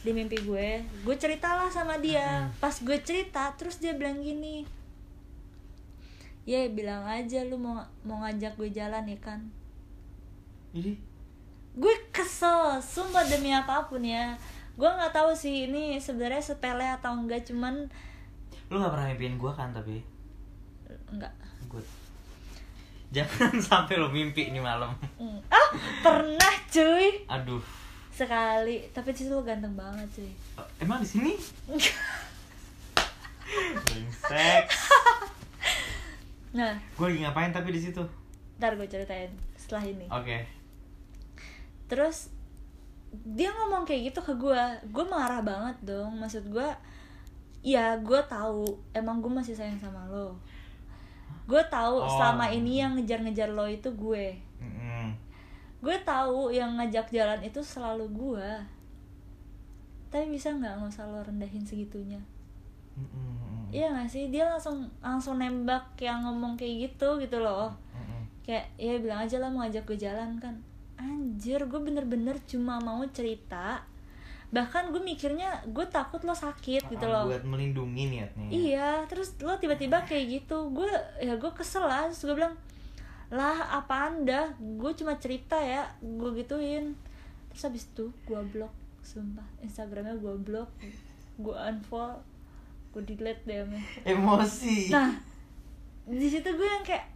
[0.03, 0.83] di mimpi gue.
[1.07, 2.51] Gue ceritalah sama dia.
[2.59, 4.83] Pas gue cerita terus dia bilang gini
[6.43, 9.41] ya bilang aja lu mau mau ngajak gue jalan ya kan.
[10.75, 10.99] Jadi
[11.73, 14.37] gue kesel sumpah demi apa pun ya
[14.83, 17.87] gue nggak tahu sih ini sebenarnya sepele atau enggak cuman
[18.67, 20.03] lu nggak pernah mimpiin gua kan tapi
[21.09, 21.31] enggak
[21.71, 21.87] good.
[23.13, 24.91] Jangan sampai lu mimpi nih malam.
[25.17, 25.39] Mm.
[25.47, 25.69] ah
[26.03, 27.63] pernah cuy Aduh.
[28.11, 31.33] sekali tapi situ lu ganteng banget cuy Eh, Emang di sini?
[33.85, 34.65] Brengsek.
[36.53, 38.03] nah Gue lagi ngapain tapi di situ?
[38.57, 40.47] ntar gue ceritain setelah ini Oke.
[41.87, 42.31] terus
[43.13, 46.17] dia ngomong kayak gitu ke gue gue marah banget dong.
[46.17, 46.69] Maksud gue
[47.63, 48.65] ya gue tahu
[48.97, 50.33] emang gue masih sayang sama lo.
[51.45, 52.09] Gue tahu Oh.
[52.09, 54.37] selama ini yang ngejar-ngejar lo itu gue.
[55.83, 58.49] Gue tahu yang ngajak jalan itu selalu gue
[60.13, 62.21] tapi bisa nggak nggak usah lo rendahin segitunya?
[62.95, 63.73] Mm-mm.
[63.73, 64.29] Iya gak sih?
[64.29, 67.73] Dia langsung langsung nembak yang ngomong kayak gitu gitu loh.
[68.45, 70.53] Kayak ya bilang aja lah mau ajak gue jalan kan
[71.03, 73.83] anjir gue bener-bener cuma mau cerita.
[74.53, 77.27] Bahkan gue mikirnya gue takut lo sakit gitu loh.
[77.27, 78.49] Buat melindungi niatnya.
[78.53, 80.87] iya terus lo tiba-tiba kayak gitu gue
[81.19, 82.07] ya gue kesel lah.
[82.13, 82.55] Terus gue bilang
[83.33, 85.91] lah apa anda gue cuma cerita ya.
[85.99, 86.95] Gue gituin.
[87.51, 88.73] Terus habis itu gue blok
[89.03, 89.49] sumpah.
[89.65, 90.71] Instagramnya gue blok
[91.41, 92.21] gue unfollow
[92.93, 93.65] gue delete deh
[94.05, 94.93] Emosi.
[94.93, 95.17] nah
[96.05, 97.09] di situ gue yang kayak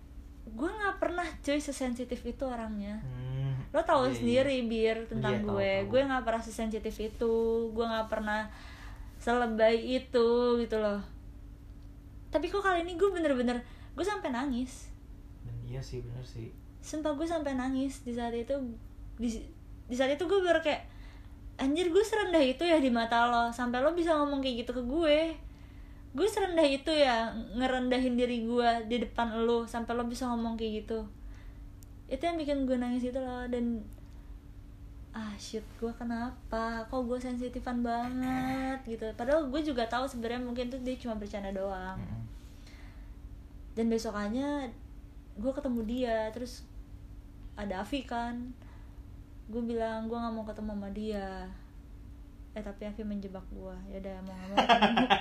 [0.47, 3.03] gue nggak pernah cuy sesensitif itu orangnya.
[3.03, 3.26] Hmm,
[3.77, 4.17] lo tahu iya, iya.
[4.17, 5.73] sendiri bir tentang tahu, gue.
[5.85, 5.89] tahu.
[5.93, 7.37] gue nggak pernah sesensitif itu.
[7.77, 8.49] Gue nggak pernah
[9.21, 10.29] selebay itu
[10.65, 11.05] gitu loh.
[12.33, 13.61] Tapi kok kali ini gue bener-bener
[13.93, 14.89] gue sampai nangis.
[15.45, 16.49] Dan iya sih bener sih.
[16.87, 18.57] sumpah gue sampai nangis di saat itu.
[19.21, 19.29] Di,
[19.85, 20.89] di saat itu gue baru kayak
[21.61, 23.53] anjir gue serendah itu ya di mata lo.
[23.53, 25.19] Sampai lo bisa ngomong kayak gitu ke gue.
[26.17, 27.29] Gue serendah itu ya
[27.61, 29.69] ngerendahin diri gue di depan lo.
[29.69, 31.05] Sampai lo bisa ngomong kayak gitu
[32.07, 33.83] itu yang bikin gue nangis itu loh dan
[35.17, 36.85] ah shit gue kenapa?
[36.93, 38.79] Kok gue sensitifan banget?
[38.85, 39.07] Gitu.
[39.17, 41.97] Padahal gue juga tahu sebenarnya mungkin tuh dia cuma bercanda doang.
[43.73, 44.69] Dan besokannya
[45.37, 46.69] gue ketemu dia terus
[47.57, 48.53] ada Avi kan.
[49.49, 51.49] Gue bilang gue nggak mau ketemu sama dia.
[52.53, 55.09] Eh tapi Avi menjebak gue ya udah mau nggak mau.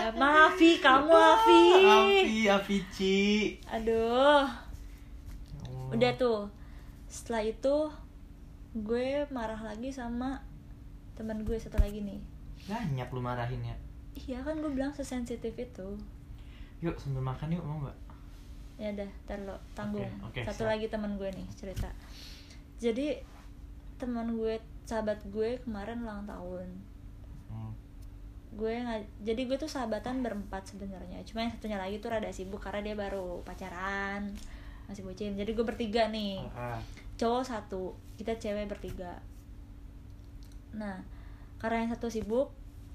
[0.00, 3.20] Ya, maaf Avi kamu Avi Afi, Afici.
[3.68, 4.42] aduh.
[4.42, 4.69] Oh.
[5.92, 6.40] Udah tuh
[7.06, 7.76] setelah itu
[8.72, 10.38] gue marah lagi sama
[11.14, 12.20] teman gue satu lagi nih
[12.62, 13.76] Banyak lu marahin ya.
[14.16, 15.88] iya kan gue bilang sesensitif itu
[16.80, 17.98] Yuk sambil makan yuk mau nggak?
[18.76, 20.70] ya udah ntar lo tanggung Oke, oke, satu siap.
[20.70, 21.90] lagi teman gue nih cerita
[22.78, 23.20] jadi
[23.96, 26.68] teman gue sahabat gue kemarin ulang tahun
[27.46, 27.74] Hmm.
[28.52, 32.58] gue nggak jadi gue tuh sahabatan berempat sebenarnya cuma yang satunya lagi tuh rada sibuk
[32.58, 34.30] karena dia baru pacaran
[34.90, 35.32] masih bucin.
[35.32, 36.42] Jadi gue bertiga nih.
[36.50, 36.76] Ah,
[37.14, 37.82] cowok satu
[38.16, 39.22] kita cewek bertiga.
[40.72, 40.98] Nah
[41.56, 42.50] karena yang satu sibuk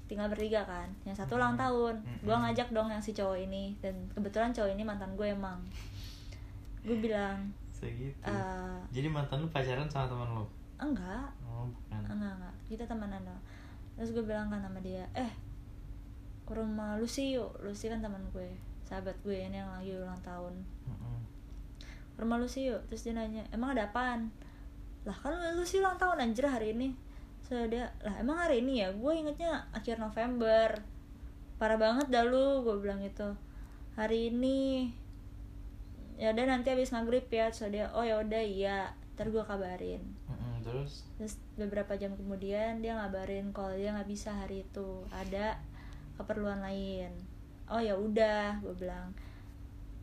[0.06, 0.86] tinggal bertiga kan.
[1.02, 1.60] Yang satu ulang Mhm.
[1.60, 1.94] tahun.
[2.20, 2.42] Gue Mhm.
[2.44, 3.74] ngajak dong yang si cowok ini.
[3.76, 5.58] Dan kebetulan cowok ini mantan gue emang.
[6.80, 8.14] Gue bilang segitu.
[8.22, 10.44] eh Jadi mantan lu pacaran sama teman lu?
[10.76, 11.28] enggak.
[11.42, 12.00] Oh, bukan.
[12.06, 12.54] enggak enggak.
[12.66, 13.40] Kita temenan dong
[13.96, 15.32] terus gue bilang kan sama dia eh
[16.42, 17.48] ke rumah Lucy yuk.
[17.58, 18.52] Lucy kan teman gue.
[18.82, 20.52] Sahabat gue ini yang lagi ulang tahun.
[20.54, 20.92] Ke
[22.16, 22.84] rumah Lucy yuk.
[22.88, 24.32] Terus dia nanya emang ada apaan?
[25.04, 26.96] Lah kan Lucy ulang tahun anjir hari ini.
[27.46, 28.90] So dia lah emang hari ini ya?
[28.90, 30.82] Gue ingetnya akhir November.
[31.56, 33.36] Parah banget dah lu gue bilang gitu.
[33.94, 34.90] Hari ini
[36.16, 37.52] ya udah nanti habis maghrib ya.
[37.52, 38.92] Terus dia oh ya udah iya.
[39.16, 40.02] Ntar gue kabarin.
[40.28, 41.08] Mm-mm, terus?
[41.16, 45.06] Terus beberapa jam kemudian dia ngabarin kalau dia nggak bisa hari itu.
[45.08, 45.56] Ada
[46.20, 47.12] keperluan lain.
[47.70, 49.14] Oh ya udah gue bilang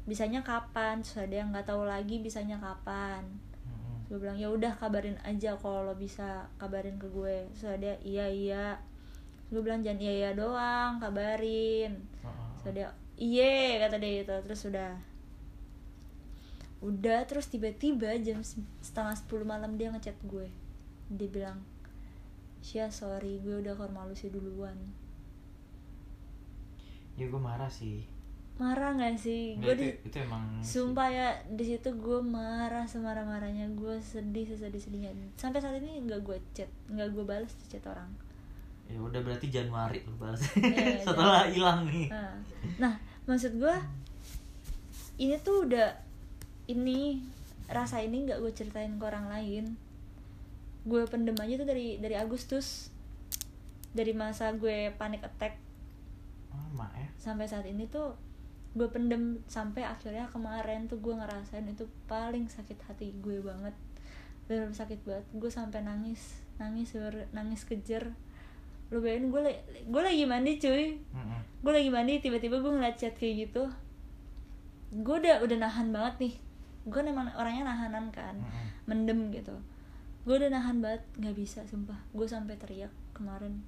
[0.04, 0.99] bisanya kapan?
[0.99, 3.24] Terus ada yang nggak tahu lagi bisanya kapan?
[3.68, 4.12] Mm-mm.
[4.12, 7.47] gue bilang ya udah kabarin aja kalau lo bisa kabarin ke gue.
[7.56, 8.68] Terus ada iya iya.
[9.49, 12.04] Gue bilang jangan iya iya doang kabarin.
[12.60, 12.86] Terus ada
[13.16, 14.36] iye kata dia gitu.
[14.43, 14.91] Terus udah.
[16.84, 20.51] Udah terus tiba-tiba jam se- setengah sepuluh malam dia ngechat gue.
[21.08, 21.64] Dia bilang
[22.64, 24.76] Syah sorry gue udah ke rumah lu sih duluan.
[27.16, 28.04] Ya gue marah sih
[28.62, 29.58] marah nggak sih?
[29.58, 34.45] Nggak, gue di itu emang sumpah ya di situ gue marah semarah marahnya gue sedih
[34.45, 38.10] sesedih sedihnya sampai saat ini nggak gue chat nggak gue balas chat orang.
[38.86, 40.43] Ya udah berarti Januari lu balas.
[40.62, 42.14] Iya, setelah hilang nih.
[42.14, 42.34] Nah,
[42.78, 42.93] nah
[43.26, 43.74] maksud gue
[45.18, 45.89] ini tuh udah
[46.70, 47.26] ini
[47.74, 49.66] rasa ini nggak gue ceritain ke orang lain.
[50.86, 52.93] Gue pendem aja tuh dari dari Agustus.
[53.97, 55.58] Dari masa gue panic attack.
[56.54, 57.10] Lama ya.
[57.18, 58.14] Sampai saat ini tuh
[58.74, 63.74] gue pendem sampai akhirnya kemarin tuh gue ngerasain itu paling sakit hati gue banget.
[64.46, 65.26] Bener sakit banget.
[65.32, 66.42] Gue sampai nangis.
[66.58, 66.98] Nangis
[67.30, 68.10] nangis kejer.
[68.90, 70.98] Lu bayangin gue la- gue lagi mandi cuy.
[71.62, 73.64] Gue lagi mandi tiba-tiba gue ngeliat chat kayak gitu.
[74.94, 76.34] Gue udah udah nahan banget nih.
[76.86, 78.36] Gue emang orangnya nahanan kan.
[78.86, 79.54] Mendem gitu.
[80.26, 81.02] Gue udah nahan banget.
[81.18, 81.98] Nggak bisa sumpah.
[82.12, 83.62] Gue sampai teriak kemarin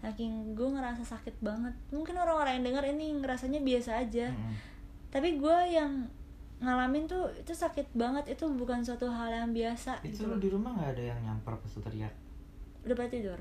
[0.00, 1.76] saking gue ngerasa sakit banget.
[1.92, 4.32] Mungkin orang-orang yang denger ini ngerasanya biasa aja.
[4.32, 4.56] Mm-mm.
[5.10, 6.06] tapi gue yang
[6.62, 8.24] ngalamin tuh itu sakit banget.
[8.32, 10.40] Itu bukan suatu hal yang biasa itu gitu loh.
[10.40, 12.14] di rumah nggak ada yang nyamper pas teriak?
[12.88, 13.40] Udah pada tidur.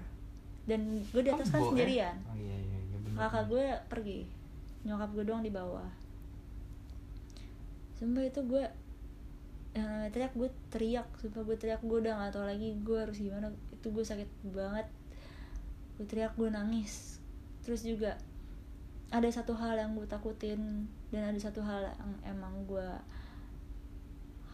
[0.68, 2.16] Dan gue di atas kan sendirian.
[2.28, 4.20] Oh iya iya iya bener kakak gue pergi.
[4.84, 5.88] Nyokap gue doang di bawah.
[7.96, 8.64] Sumpah itu gue
[9.80, 11.08] namanya teriak gue teriak.
[11.24, 11.80] Sumpah gue teriak.
[11.88, 13.48] Gue udah gak tau lagi gue harus gimana.
[13.72, 14.99] Itu gue sakit banget
[16.00, 17.20] gue teriak gue nangis.
[17.68, 18.16] Terus juga
[19.12, 22.88] ada satu hal yang gue takutin dan ada satu hal yang emang gue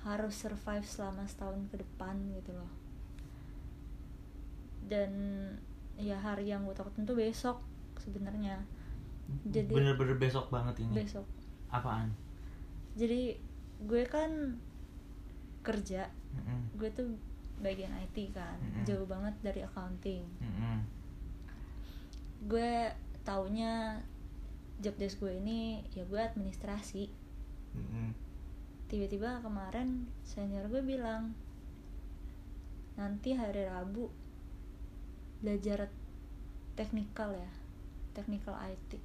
[0.02, 2.72] harus survive selama setahun ke depan gitu loh.
[4.90, 5.14] Dan
[6.02, 7.62] ya hari yang gue takutin tuh besok
[8.02, 8.66] sebenarnya.
[9.46, 11.06] Jadi bener-bener besok banget ini?
[11.06, 11.26] Besok.
[11.70, 12.10] Apaan?
[12.98, 13.38] Jadi
[13.86, 14.58] gue kan
[15.62, 16.10] kerja.
[16.36, 16.78] Mm-mm.
[16.82, 17.14] gue tuh
[17.62, 18.58] bagian IT kan.
[18.58, 18.82] Mm-mm.
[18.82, 20.26] jauh banget dari accounting.
[20.42, 20.95] Mm-mm.
[22.46, 22.94] Gue
[23.26, 24.06] taunya
[24.78, 27.10] job desk gue ini ya gue administrasi
[27.74, 28.14] Mm-mm.
[28.86, 31.34] tiba-tiba kemarin senior gue bilang
[32.96, 34.14] nanti hari Rabu
[35.42, 35.90] belajar
[36.78, 37.52] teknikal ya
[38.16, 39.02] teknikal IT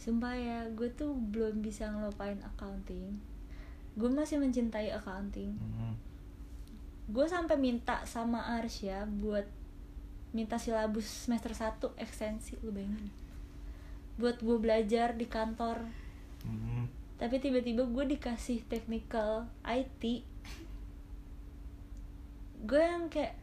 [0.00, 3.20] sumpah ya gue tuh belum bisa ngelupain accounting
[3.96, 5.94] gue masih mencintai accounting Mm-mm.
[7.12, 9.46] gue sampai minta sama Arsya buat
[10.36, 13.08] minta silabus semester 1 ekstensi lu bayangin.
[14.20, 15.80] Buat gue belajar di kantor.
[16.44, 16.86] Mm-mm.
[17.16, 20.22] tapi tiba-tiba gue dikasih technical IT
[22.68, 23.34] gue yang kayak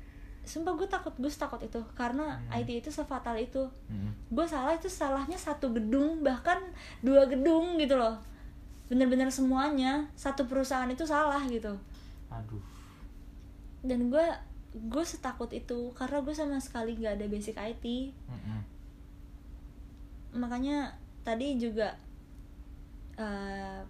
[0.45, 1.81] sumpah gue takut gue takut itu.
[1.97, 2.59] Karena Hmm.
[2.61, 3.65] IT itu sefatal itu.
[3.89, 4.13] Mm-mm.
[4.29, 6.61] gue salah itu salahnya satu gedung bahkan
[7.01, 8.21] dua gedung gitu loh.
[8.91, 11.73] Bener-bener semuanya satu perusahaan itu salah gitu.
[12.29, 12.61] Aduh.
[13.81, 14.27] Dan gue
[14.73, 17.85] gue setakut itu karena gue sama sekali nggak ada basic IT
[18.25, 18.61] Mm-mm.
[20.33, 21.93] makanya tadi juga
[23.15, 23.85] eh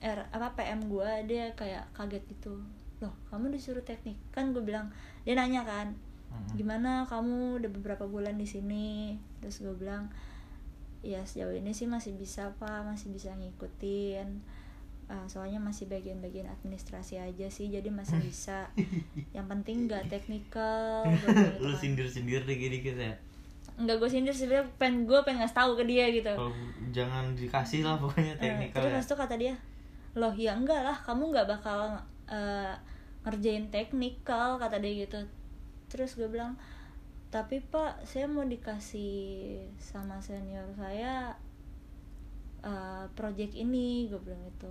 [0.00, 2.56] R apa PM gue dia kayak kaget gitu.
[3.04, 4.16] Loh kamu disuruh teknik?
[4.32, 4.88] Kan gue bilang
[5.28, 5.92] dia nanya kan
[6.32, 6.56] Mm-mm.
[6.56, 9.16] gimana kamu udah beberapa bulan di sini?
[9.44, 10.08] Terus gue bilang
[11.00, 14.44] ya sejauh ini sih masih bisa pak masih bisa ngikutin
[15.10, 18.70] Eh, soalnya masih bagian-bagian administrasi aja sih jadi masih bisa.
[19.34, 21.26] Yang penting nggak teknikal gitu
[21.58, 21.74] lu kan.
[21.76, 23.14] sindir-sindir dikit-dikit ya.
[23.74, 26.30] Nggak gue sindir sebenarnya pengen gue pengen ngasih tahu ke dia gitu.
[26.30, 26.54] Kalau
[26.90, 29.02] jangan dikasih lah pokoknya Eh, teknikal terus ya.
[29.02, 29.54] itu kata dia
[30.10, 32.74] loh ya enggak lah kamu nggak bakal eh,
[33.22, 35.18] ngerjain teknikal kata dia gitu.
[35.88, 36.54] Terus gue bilang
[37.30, 41.34] tapi pak saya mau dikasih sama senior saya
[42.62, 44.70] eh, project ini gue bilang gitu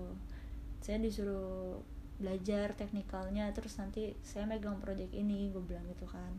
[0.79, 1.79] saya disuruh
[2.19, 6.31] belajar teknikalnya terus nanti saya megang project ini gue bilang gitu kan.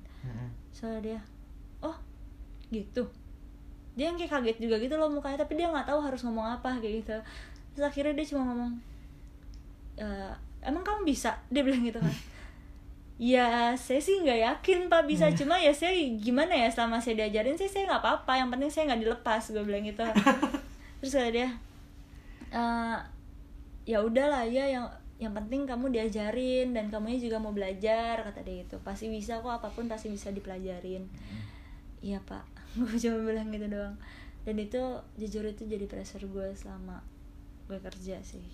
[0.72, 1.20] Soalnya dia
[1.80, 1.97] oh
[2.68, 3.09] gitu.
[3.97, 6.76] Dia yang kayak kaget juga gitu loh mukanya tapi dia nggak tahu harus ngomong apa
[6.78, 7.16] kayak gitu.
[7.72, 8.72] Terus akhirnya dia cuma ngomong
[9.97, 11.32] "Eh, emang kamu bisa?
[11.49, 12.12] Dia bilang gitu kan.
[13.20, 15.28] Ya saya sih nggak yakin pak bisa.
[15.36, 18.32] Cuma ya saya gimana ya selama saya diajarin sih saya nggak apa-apa.
[18.41, 20.01] Yang penting saya nggak dilepas gue bilang gitu.
[21.05, 21.49] Terus kata dia
[22.49, 22.97] eh,
[23.91, 24.86] ya udahlah ya yang
[25.18, 28.78] yang penting kamu diajarin dan kamunya juga mau belajar kata dia gitu.
[28.86, 31.05] Pasti bisa kok apa pun pasti bisa dipelajarin.
[32.01, 32.47] Iya pak.
[32.78, 33.99] Gue cuma bilang gitu doang.
[34.47, 34.80] Dan itu
[35.20, 37.05] jujur itu jadi pressure gue selama
[37.68, 38.47] gue kerja sih.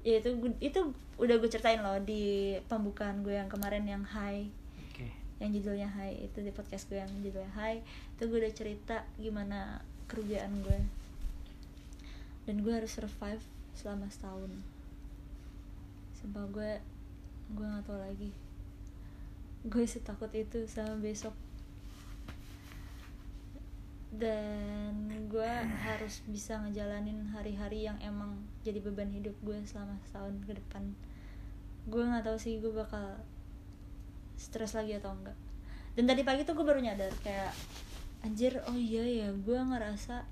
[0.00, 0.32] Ya itu
[0.64, 0.80] itu
[1.20, 4.48] udah gue ceritain loh di pembukaan gue yang kemarin yang high
[5.42, 7.82] yang judulnya high itu di podcast gue yang judulnya high
[8.16, 10.78] itu gue udah cerita gimana kerjaan gue
[12.44, 13.42] dan gue harus survive
[13.76, 14.52] selama setahun.
[16.16, 16.80] Sumpah gue
[17.52, 18.30] gue nggak tahu lagi.
[19.64, 21.32] Gue setakut itu sama besok.
[24.14, 30.54] Dan gue harus bisa ngejalanin hari-hari yang emang jadi beban hidup gue selama setahun ke
[30.54, 30.94] depan.
[31.90, 33.18] Gue nggak tahu sih gue bakal
[34.38, 35.38] stres lagi atau enggak
[35.94, 37.54] dan tadi pagi tuh gue baru nyadar kayak
[38.26, 40.26] anjir oh iya ya gue ngerasa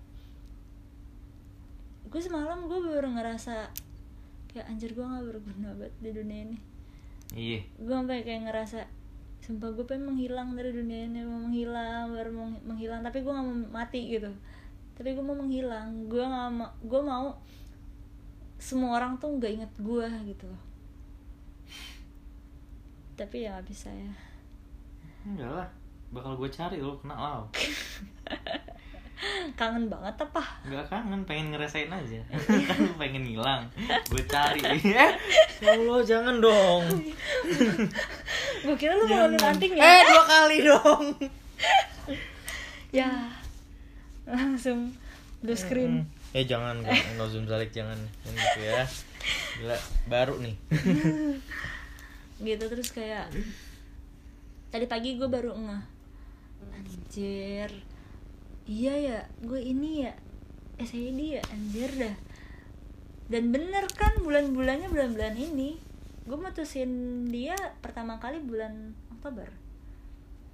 [2.12, 3.72] gue semalam gue baru ngerasa
[4.52, 6.58] kayak anjir gue nggak berguna banget di dunia ini.
[7.32, 7.60] Iya.
[7.80, 8.84] Gue sampai kayak ngerasa
[9.40, 11.24] sumpah gue pengen menghilang dari dunia ini.
[11.24, 14.28] Mau menghilang baru mau menghilang tapi gue nggak mau mati gitu.
[14.92, 16.12] Tapi gue mau menghilang.
[16.12, 17.32] Gue nggak mau gue mau
[18.60, 20.62] semua orang tuh nggak inget gue gitu loh.
[23.16, 24.12] Tapi ya nggak bisa ya.
[25.24, 25.68] Enggak lah.
[26.12, 27.48] Bakal gue cari lo kena lau
[29.54, 30.42] kangen banget apa?
[30.66, 32.20] Nggak kangen pengen ngerasain aja.
[32.68, 33.62] Kan pengen ngilang.
[34.10, 34.58] Gue cari.
[35.62, 36.82] Ya Allah jangan dong.
[38.66, 39.54] Gue kira lu mau Jangan.
[39.54, 41.04] antingnya eh dua kali dong.
[42.90, 43.30] Ya
[44.26, 44.90] langsung
[45.38, 46.02] blue screen.
[46.34, 47.94] Eh jangan nggak zoom balik jangan.
[48.26, 48.84] Jangan gitu ya.
[49.62, 49.76] Gila
[50.10, 50.54] baru nih.
[52.42, 53.30] Gitu terus kayak
[54.74, 55.82] tadi pagi gue baru ngeh.
[56.74, 57.70] Anjir
[58.66, 60.12] iya ya gue ini ya
[60.78, 62.16] SID ya anjir dah.
[63.30, 65.78] Dan bener kan bulan-bulannya bulan-bulan ini
[66.22, 69.50] gue mutusin dia pertama kali bulan Oktober.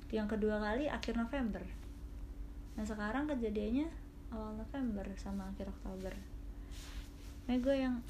[0.09, 1.61] Yang kedua kali akhir November.
[2.79, 3.89] Nah sekarang kejadiannya
[4.33, 6.15] awal November sama akhir Oktober.
[7.49, 8.01] Nah gue yang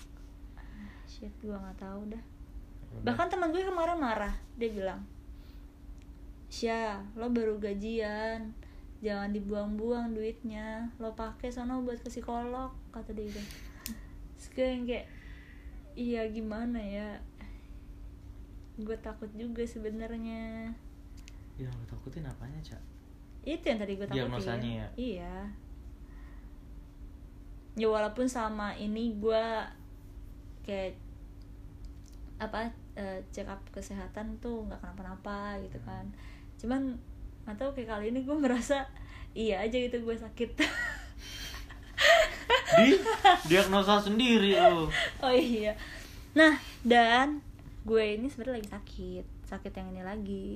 [0.55, 2.23] ah, shit gue nggak tahu dah.
[3.03, 5.03] Bahkan teman gue kemarin marah dia bilang
[6.49, 8.57] Sya lo baru gajian
[9.05, 10.91] jangan dibuang-buang duitnya.
[10.99, 13.43] Lo pakai sono buat ke psikolog kata dia gitu.
[14.39, 15.07] Terus gue yang kayak
[15.99, 17.19] iya gimana ya?
[18.79, 20.75] Gue takut juga sebenarnya.
[21.59, 22.99] Yang lo takutin apanya cak
[23.49, 24.21] itu yang tadi gue takutin.
[24.29, 24.89] Diagnosanya ya?
[24.99, 25.37] iya.
[27.79, 29.45] Ya walaupun sama ini gue
[30.67, 30.99] kayak
[32.39, 36.11] apa eh, check up kesehatan tuh nggak kenapa-napa gitu kan.
[36.61, 37.01] Cuman
[37.57, 38.85] tahu kayak kali ini gue merasa
[39.33, 40.51] iya aja gitu gue sakit.
[42.69, 43.01] Di
[43.49, 44.91] diagnosa sendiri lo
[45.25, 45.79] oh iya.
[46.37, 47.41] Nah dan
[47.89, 49.25] gue ini sebenarnya lagi sakit.
[49.49, 50.51] Sakit yang ini lagi.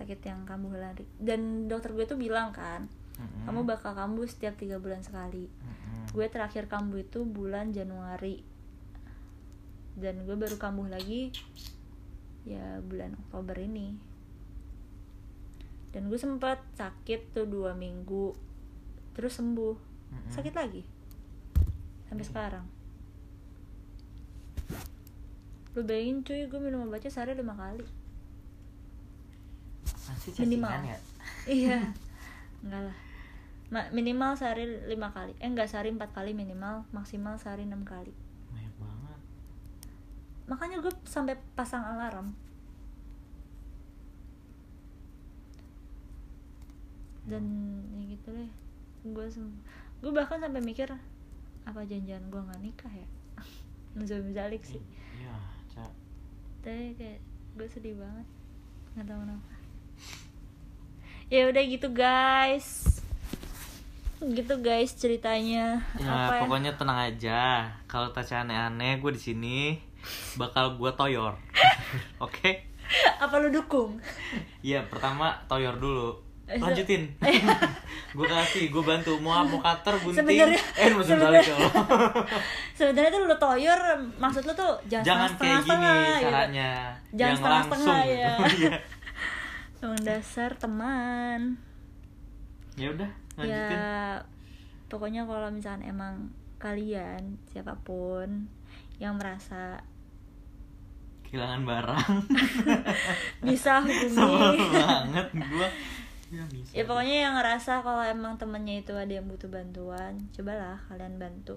[0.00, 1.04] Sakit yang kambuh lari.
[1.20, 2.88] Dan dokter gue tuh bilang kan
[3.48, 5.48] kamu bakal kambuh setiap tiga bulan sekali.
[6.12, 8.40] Gue terakhir kambuh itu bulan Januari.
[9.96, 11.32] Dan gue baru kambuh lagi
[12.46, 14.15] ya bulan Oktober ini
[15.96, 18.36] dan gue sempat sakit tuh dua minggu
[19.16, 19.72] terus sembuh.
[20.12, 20.28] Mm-mm.
[20.28, 20.84] sakit lagi?
[22.04, 22.64] Sampai sekarang?
[25.72, 27.88] Lu bayangin cuy gue minum obatnya sehari lima kali.
[29.88, 30.68] Masih Minimal.
[30.84, 30.98] ya?
[31.64, 31.78] Iya.
[32.60, 32.96] Enggak lah.
[33.72, 35.32] Ma- minimal sehari lima kali.
[35.40, 36.84] Eh enggak sehari empat kali minimal.
[36.92, 38.12] Maksimal sehari enam kali.
[38.52, 39.20] Banyak banget.
[40.44, 42.36] Makanya gue sampai pasang alarm
[47.26, 47.44] dan
[47.92, 48.50] ya gitu deh.
[49.06, 49.26] Gue
[50.02, 50.90] gue bahkan sampai mikir
[51.66, 53.08] apa janjian gue nggak nikah ya?
[53.98, 54.82] Nuzul zalik sih.
[55.18, 55.36] Iya
[55.74, 56.06] cak
[56.66, 57.22] tapi kayak
[57.54, 58.26] gue sedih banget.
[58.98, 59.52] Nggak tahu kenapa.
[61.30, 62.98] Ya udah gitu guys.
[64.18, 65.86] Gitu guys ceritanya.
[65.94, 66.42] Ya apa ya?
[66.42, 67.70] pokoknya tenang aja.
[67.86, 69.58] Kalau Tasya aneh-aneh gue di sini
[70.34, 71.38] bakal gue toyor.
[72.26, 72.66] Oke?
[73.22, 74.02] Apa lu dukung?
[74.66, 77.02] Iya pertama toyor dulu lanjutin
[78.16, 82.24] gue kasih gue bantu mau mau cutter gunting Sebenarnya- eh mau balik sebenarnya- ya Allah.
[82.78, 83.80] sebenarnya tuh lu toyor
[84.16, 86.22] maksud lu tuh jangan, jangan kayak gini setengah-setengah, gitu.
[86.22, 86.70] caranya
[87.10, 88.30] Jangan yang setengah-setengah, langsung ya.
[88.46, 88.46] gitu.
[88.56, 88.72] Iya.
[89.76, 91.40] Emang dasar teman
[92.74, 93.90] ya udah lanjutin ya
[94.86, 96.14] pokoknya kalau misalkan emang
[96.56, 98.48] kalian siapa pun
[98.96, 99.82] yang merasa
[101.22, 102.22] kehilangan barang
[103.42, 105.68] bisa Sebel hubungi banget gue
[106.36, 106.70] ya bisa.
[106.76, 111.56] Ya pokoknya yang ngerasa kalau emang temennya itu ada yang butuh bantuan cobalah kalian bantu.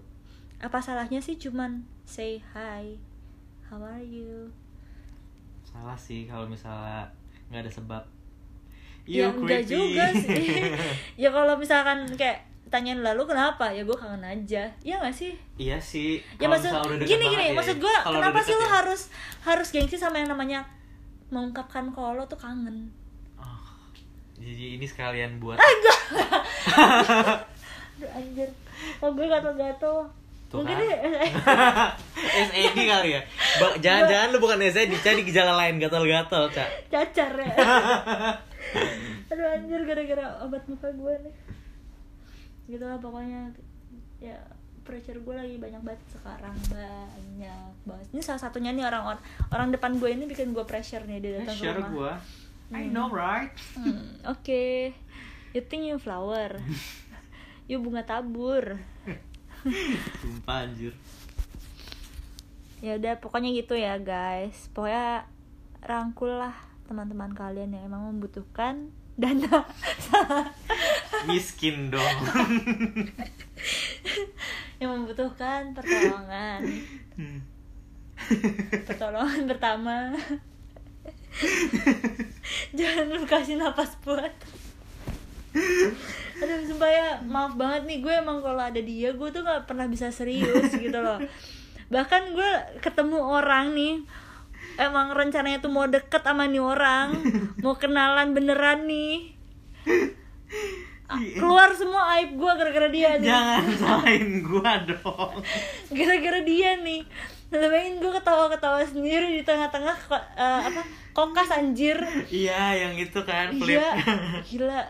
[0.64, 2.96] Apa salahnya sih cuman say hi?
[3.68, 4.48] How are you?
[5.68, 7.12] Salah sih kalau misalnya
[7.52, 8.04] nggak ada sebab.
[9.10, 9.74] Ya Ew, enggak creepy.
[9.76, 10.48] juga sih.
[11.22, 13.74] Ya kalau misalkan kayak tanyain lalu kenapa?
[13.74, 14.64] Ya gue kangen aja.
[14.86, 15.34] Ya nggak sih?
[15.60, 16.72] Iya sih ya maksud
[17.04, 17.54] gini gini ya.
[17.58, 18.68] maksud gue kenapa sih ya.
[18.80, 19.12] harus
[19.44, 20.64] harus gengsi sama yang namanya
[21.30, 22.90] mengungkapkan kalau lo tuh kangen
[24.40, 26.00] jadi ini sekalian buat Aduh
[28.10, 28.50] anjir.
[29.00, 29.96] Oh gue gatel-gatel.
[30.50, 30.82] Tuh Mungkin kan.
[30.82, 30.98] deh
[32.50, 33.22] SAD kali ya.
[33.78, 37.54] Jangan-jangan lu bukan SAD cari gejala lain gatal-gatal cak Cacar ya.
[39.30, 41.34] Aduh anjir gara-gara obat muka gue nih.
[42.68, 43.54] Gitu lah pokoknya.
[44.18, 44.36] Ya
[44.82, 48.06] pressure gue lagi banyak banget sekarang Banyak banget.
[48.10, 49.22] Ini salah satunya nih orang orang,
[49.52, 51.90] orang depan gue ini bikin gue pressure nih Dia datang ke Sure rumah.
[51.94, 52.12] gua
[52.70, 52.93] I Hmm.
[52.93, 53.49] know right?
[53.74, 54.93] Hmm, Oke.
[55.51, 56.57] You think you flower.
[57.70, 58.82] You bunga tabur.
[60.17, 60.93] Sumpah anjir.
[62.82, 64.70] Ya udah pokoknya gitu ya guys.
[64.74, 65.26] Pokoknya
[65.80, 66.53] rangkul lah
[66.86, 69.70] teman-teman kalian yang emang membutuhkan dana.
[71.30, 72.17] Miskin dong.
[74.82, 76.59] Yang membutuhkan pertolongan.
[77.13, 77.39] Hmm.
[78.89, 80.17] pertolongan pertama
[82.78, 84.34] jangan lu kasih napas buat.
[86.40, 89.90] Aduh sumpah ya maaf banget nih gue emang kalau ada dia gue tuh nggak pernah
[89.90, 91.20] bisa serius gitu loh.
[91.90, 93.96] Bahkan gue ketemu orang nih
[94.80, 97.12] emang rencananya tuh mau deket sama nih orang
[97.60, 99.36] mau kenalan beneran nih.
[101.10, 103.26] Ah, keluar semua aib gue gara-gara dia nih.
[103.34, 105.42] Jangan salahin gua dong.
[105.90, 107.02] Gara-gara dia nih
[107.50, 109.97] Ngebayangin gue ketawa-ketawa sendiri di tengah-tengah
[110.38, 110.82] eh, apa
[111.18, 111.97] kokas anjir
[112.30, 113.91] Iya yang itu kan flip Iya,
[114.45, 114.82] gila.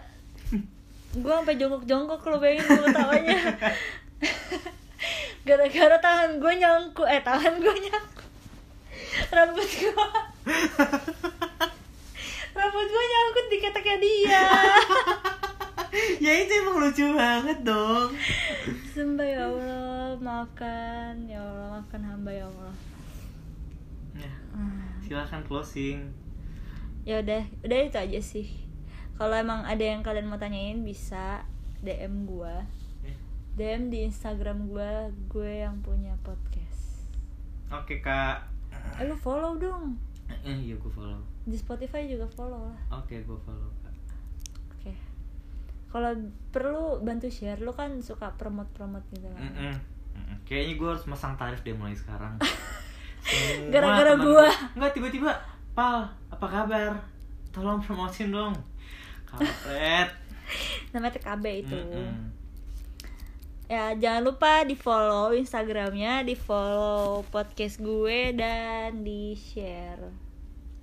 [1.16, 3.39] Gue sampai jongkok-jongkok lo bayangin gue ketawanya.
[5.47, 8.30] Gara-gara tangan gue nyangkut, eh tangan gue nyangkut.
[9.34, 9.89] Rambut gue.
[12.60, 14.43] Rambut gue nyangkut di keteknya dia.
[16.26, 18.12] Ya itu emang lucu banget dong
[18.92, 21.14] Sumpah ya Allah, maafkan.
[21.26, 22.74] Ya Allah, maafkan hamba ya Allah.
[24.14, 24.84] Ya, Ah.
[25.00, 26.12] Silahkan closing
[27.04, 28.48] Ya udah, udah itu aja sih.
[29.16, 31.42] Kalau emang ada yang kalian mau tanyain bisa
[31.80, 32.56] DM gue.
[33.04, 33.16] Eh,
[33.56, 34.92] DM di Instagram gue,
[35.28, 37.08] gue yang punya podcast.
[37.70, 38.46] Oke kak
[38.96, 39.96] Eh lu follow dong.
[40.30, 42.80] Eh, Iya gue follow Di Spotify juga follow lah.
[42.94, 43.72] Oke gue follow.
[45.90, 46.12] Kalau
[46.54, 49.42] perlu bantu share, lu kan suka promote-promote gitu kan.
[49.42, 49.74] Mm-mm.
[50.14, 50.38] Mm-mm.
[50.46, 52.38] Kayaknya gue harus masang tarif deh mulai sekarang
[53.74, 54.50] Gara-gara teman gua.
[54.78, 55.32] Enggak tiba-tiba
[55.74, 56.94] Pal, apa kabar?
[57.50, 58.54] Tolong promosin dong
[59.26, 60.10] Kampret
[60.94, 61.78] Namanya TKB itu.
[61.78, 62.34] Mm-mm.
[63.70, 70.10] Ya jangan lupa di follow Instagramnya, di follow podcast gue dan di share.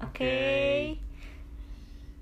[0.07, 0.23] Oke.
[0.23, 0.37] Oke.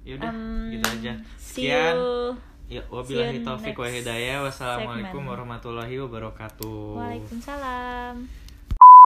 [0.05, 2.33] Yaudah, Em, gitu aja See Sekian you.
[2.75, 4.43] Ya, wabillahi you taufiq wa hidayah.
[4.43, 6.99] Wassalamualaikum warahmatullahi wabarakatuh.
[6.99, 8.44] Waalaikumsalam.